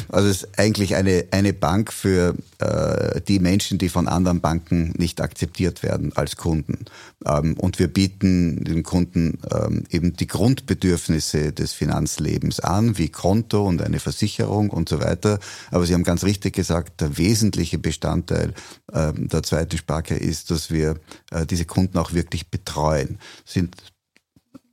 Also 0.09 0.29
es 0.29 0.43
ist 0.45 0.59
eigentlich 0.59 0.95
eine, 0.95 1.27
eine 1.33 1.53
Bank 1.53 1.93
für 1.93 2.35
äh, 2.59 3.21
die 3.23 3.41
Menschen, 3.41 3.79
die 3.79 3.89
von 3.89 4.07
anderen 4.07 4.41
Banken 4.41 4.95
nicht 4.97 5.21
akzeptiert 5.21 5.83
werden 5.83 6.13
als 6.15 6.37
Kunden. 6.37 6.85
Ähm, 7.27 7.55
und 7.59 7.79
wir 7.79 7.89
bieten 7.89 8.63
den 8.65 8.83
Kunden 8.83 9.39
ähm, 9.53 9.85
eben 9.91 10.15
die 10.15 10.27
Grundbedürfnisse 10.27 11.53
des 11.53 11.73
Finanzlebens 11.73 12.61
an, 12.61 12.97
wie 12.97 13.09
Konto 13.09 13.67
und 13.67 13.83
eine 13.83 13.99
Versicherung 13.99 14.71
und 14.71 14.89
so 14.89 15.01
weiter. 15.01 15.41
Aber 15.71 15.85
Sie 15.85 15.95
haben 15.95 16.05
ganz 16.05 16.25
richtig 16.25 16.55
gesagt, 16.55 17.01
der 17.01 17.19
wesentliche 17.19 17.79
Bestandteil 17.79 18.55
ähm, 18.93 19.29
der 19.29 19.43
zweiten 19.43 19.77
Sparke 19.77 20.15
ist, 20.15 20.51
dass 20.51 20.71
wir 20.71 20.95
äh, 21.31 21.45
diese 21.45 21.65
Kunden 21.65 21.99
auch 21.99 22.13
wirklich 22.13 22.51
betreuen. 22.51 23.19
Sind 23.45 23.77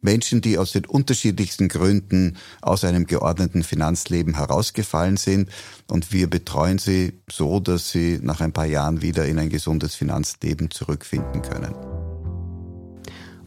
Menschen, 0.02 0.42
die 0.42 0.58
aus 0.58 0.72
den 0.72 0.86
unterschiedlichsten 0.86 1.68
Gründen 1.70 2.38
aus 2.62 2.84
einem 2.84 3.06
geordneten 3.06 3.64
Finanzleben 3.64 4.36
herausgefallen 4.36 5.18
sind. 5.18 5.50
Und 5.90 6.12
wir 6.12 6.30
betreuen 6.30 6.80
sie 6.80 7.22
so, 7.30 7.60
dass 7.60 7.92
sie 7.92 8.20
nach 8.22 8.42
ein 8.42 8.52
paar 8.52 8.66
Jahren 8.66 9.02
wieder 9.02 9.26
in 9.26 9.40
ein 9.40 9.50
gesundes 9.50 9.96
Finanzleben 9.96 10.72
zurückfinden 10.72 11.42
können. 11.42 11.74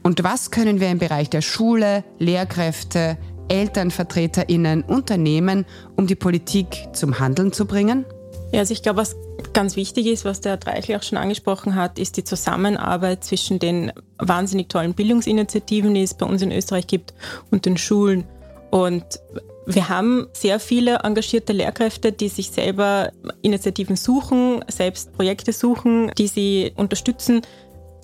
Und 0.03 0.23
was 0.23 0.51
können 0.51 0.81
wir 0.81 0.91
im 0.91 0.99
Bereich 0.99 1.31
der 1.31 1.41
Schule, 1.41 2.05
Lehrkräfte, 2.19 3.17
ElternvertreterInnen 3.49 4.83
unternehmen, 4.83 5.65
um 5.97 6.07
die 6.07 6.15
Politik 6.15 6.89
zum 6.93 7.19
Handeln 7.19 7.53
zu 7.53 7.67
bringen? 7.67 8.05
Ja, 8.53 8.61
also 8.61 8.73
ich 8.73 8.83
glaube, 8.83 8.99
was 8.99 9.17
ganz 9.55 9.77
wichtig 9.77 10.07
ist, 10.07 10.25
was 10.25 10.41
der 10.41 10.53
Herr 10.53 10.59
Dreichel 10.59 10.97
auch 10.97 11.03
schon 11.03 11.17
angesprochen 11.17 11.75
hat, 11.77 11.99
ist 11.99 12.17
die 12.19 12.25
Zusammenarbeit 12.25 13.25
zwischen 13.25 13.59
den 13.59 13.93
wahnsinnig 14.19 14.69
tollen 14.69 14.93
Bildungsinitiativen, 14.93 15.95
die 15.95 16.03
es 16.03 16.15
bei 16.15 16.27
uns 16.27 16.43
in 16.43 16.53
Österreich 16.53 16.87
gibt, 16.87 17.15
und 17.51 17.65
den 17.65 17.79
Schulen. 17.79 18.25
Und 18.71 19.05
wir 19.67 19.89
haben 19.89 20.27
sehr 20.33 20.61
viele 20.61 20.97
engagierte 20.97 21.53
Lehrkräfte, 21.53 22.13
die 22.13 22.29
sich 22.29 22.51
selber 22.51 23.13
Initiativen 23.41 23.97
suchen, 23.97 24.65
selbst 24.69 25.15
Projekte 25.15 25.53
suchen, 25.53 26.11
die 26.19 26.27
sie 26.27 26.73
unterstützen. 26.77 27.43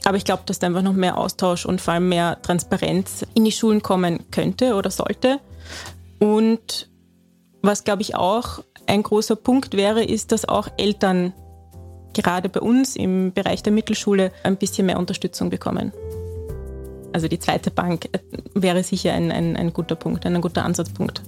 Aber 0.05 0.17
ich 0.17 0.25
glaube, 0.25 0.45
dass 0.47 0.59
da 0.59 0.69
einfach 0.69 0.83
noch 0.83 0.95
mehr 0.95 1.19
Austausch 1.19 1.67
und 1.67 1.81
vor 1.81 1.95
allem 1.95 2.09
mehr 2.09 2.41
Transparenz 2.41 3.27
in 3.35 3.45
die 3.45 3.53
Schulen 3.53 3.83
kommen 3.83 4.25
könnte 4.31 4.75
oder 4.75 4.91
sollte. 4.91 5.39
Und 6.19 6.89
was, 7.63 7.85
glaube 7.85 8.01
ich, 8.01 8.15
auch 8.15 8.61
ein 8.87 9.03
großer 9.03 9.37
Punkt 9.37 9.77
wäre, 9.77 10.03
ist, 10.03 10.33
dass 10.33 10.49
auch 10.49 10.69
Eltern 10.79 11.35
gerade 12.15 12.49
bei 12.49 12.61
uns 12.61 12.97
im 12.97 13.33
Bereich 13.33 13.63
der 13.63 13.73
Mittelschule 13.73 14.33
ein 14.43 14.57
bisschen 14.57 14.87
mehr 14.87 14.99
Unterstützung 14.99 15.51
bekommen. 15.51 15.93
Also 17.13 17.29
die 17.29 17.39
zweite 17.39 17.71
Bank 17.71 18.09
äh, 18.13 18.19
wäre 18.55 18.83
sicher 18.83 19.13
ein, 19.13 19.33
ein, 19.33 19.57
ein 19.57 19.73
guter 19.73 19.97
Punkt, 19.97 20.25
ein 20.27 20.41
guter 20.41 20.65
Ansatzpunkt. 20.65 21.23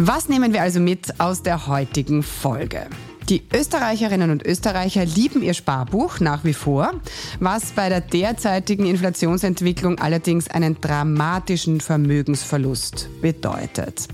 Was 0.00 0.28
nehmen 0.28 0.52
wir 0.52 0.62
also 0.62 0.78
mit 0.78 1.18
aus 1.18 1.42
der 1.42 1.66
heutigen 1.66 2.22
Folge? 2.22 2.86
Die 3.28 3.42
Österreicherinnen 3.52 4.30
und 4.30 4.46
Österreicher 4.46 5.04
lieben 5.04 5.42
ihr 5.42 5.52
Sparbuch 5.52 6.20
nach 6.20 6.44
wie 6.44 6.54
vor, 6.54 6.92
was 7.40 7.72
bei 7.72 7.90
der 7.90 8.00
derzeitigen 8.00 8.86
Inflationsentwicklung 8.86 9.98
allerdings 9.98 10.48
einen 10.48 10.80
dramatischen 10.80 11.80
Vermögensverlust 11.80 13.08
bedeutet. 13.20 14.08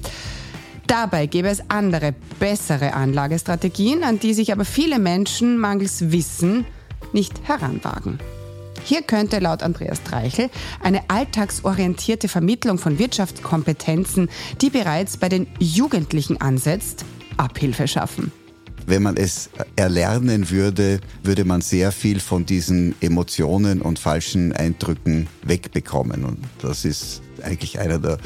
Dabei 0.87 1.27
gäbe 1.27 1.49
es 1.49 1.62
andere, 1.68 2.14
bessere 2.38 2.94
Anlagestrategien, 2.94 4.05
an 4.05 4.18
die 4.18 4.35
sich 4.35 4.53
aber 4.53 4.64
viele 4.64 4.99
Menschen 4.99 5.59
mangels 5.59 6.12
Wissen 6.12 6.66
nicht 7.12 7.49
heranwagen. 7.49 8.18
Hier 8.85 9.01
könnte 9.01 9.38
laut 9.38 9.62
Andreas 9.62 10.03
Dreichel 10.03 10.51
eine 10.83 11.09
alltagsorientierte 11.09 12.29
Vermittlung 12.29 12.77
von 12.77 12.99
Wirtschaftskompetenzen, 12.99 14.29
die 14.61 14.68
bereits 14.68 15.16
bei 15.16 15.31
den 15.31 15.47
Jugendlichen 15.59 16.40
ansetzt, 16.40 17.07
Abhilfe 17.38 17.88
schaffen. 17.88 18.31
Wenn 18.87 19.03
man 19.03 19.16
es 19.16 19.49
erlernen 19.77 20.51
würde, 20.51 21.01
würde 21.23 21.47
man 21.47 21.62
sehr 21.62 21.90
viel 21.90 22.20
von 22.20 22.44
diesen 22.44 22.94
Emotionen 23.01 23.81
und 23.81 23.99
falschen 23.99 24.53
Eindrücken 24.53 25.29
wegbekommen. 25.42 26.27
Und 26.27 26.38
das 26.61 26.85
ist 26.85 27.23
eigentlich 27.42 27.79
einer 27.79 27.99
der 27.99 28.18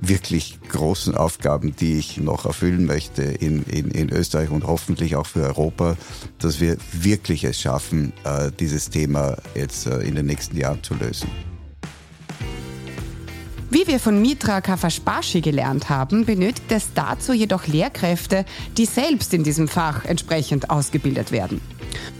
wirklich 0.00 0.58
großen 0.68 1.14
Aufgaben, 1.14 1.74
die 1.76 1.98
ich 1.98 2.18
noch 2.18 2.46
erfüllen 2.46 2.86
möchte 2.86 3.22
in, 3.22 3.62
in, 3.64 3.90
in 3.90 4.10
Österreich 4.10 4.50
und 4.50 4.66
hoffentlich 4.66 5.16
auch 5.16 5.26
für 5.26 5.42
Europa, 5.42 5.96
dass 6.38 6.60
wir 6.60 6.76
wirklich 6.92 7.44
es 7.44 7.60
schaffen, 7.60 8.12
äh, 8.24 8.50
dieses 8.58 8.90
Thema 8.90 9.36
jetzt 9.54 9.86
äh, 9.86 9.98
in 10.00 10.14
den 10.14 10.26
nächsten 10.26 10.56
Jahren 10.56 10.82
zu 10.82 10.94
lösen. 10.94 11.28
Wie 13.72 13.86
wir 13.86 14.00
von 14.00 14.20
Mitra 14.20 14.60
Kafaspashi 14.60 15.40
gelernt 15.40 15.88
haben, 15.90 16.24
benötigt 16.24 16.72
es 16.72 16.88
dazu 16.92 17.32
jedoch 17.32 17.68
Lehrkräfte, 17.68 18.44
die 18.76 18.84
selbst 18.84 19.32
in 19.32 19.44
diesem 19.44 19.68
Fach 19.68 20.04
entsprechend 20.04 20.70
ausgebildet 20.70 21.30
werden. 21.30 21.60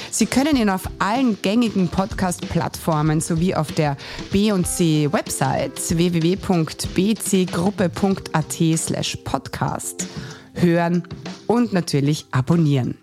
Sie 0.08 0.26
können 0.26 0.56
ihn 0.56 0.70
auf 0.70 0.82
allen 1.00 1.42
gängigen 1.42 1.88
Podcast-Plattformen 1.88 3.20
sowie 3.20 3.56
auf 3.56 3.72
der 3.72 3.96
B&C-Website 4.30 5.98
www.bcgruppe.at 5.98 8.78
slash 8.78 9.16
podcast 9.24 10.06
hören 10.54 11.02
und 11.48 11.72
natürlich 11.72 12.26
abonnieren. 12.30 12.96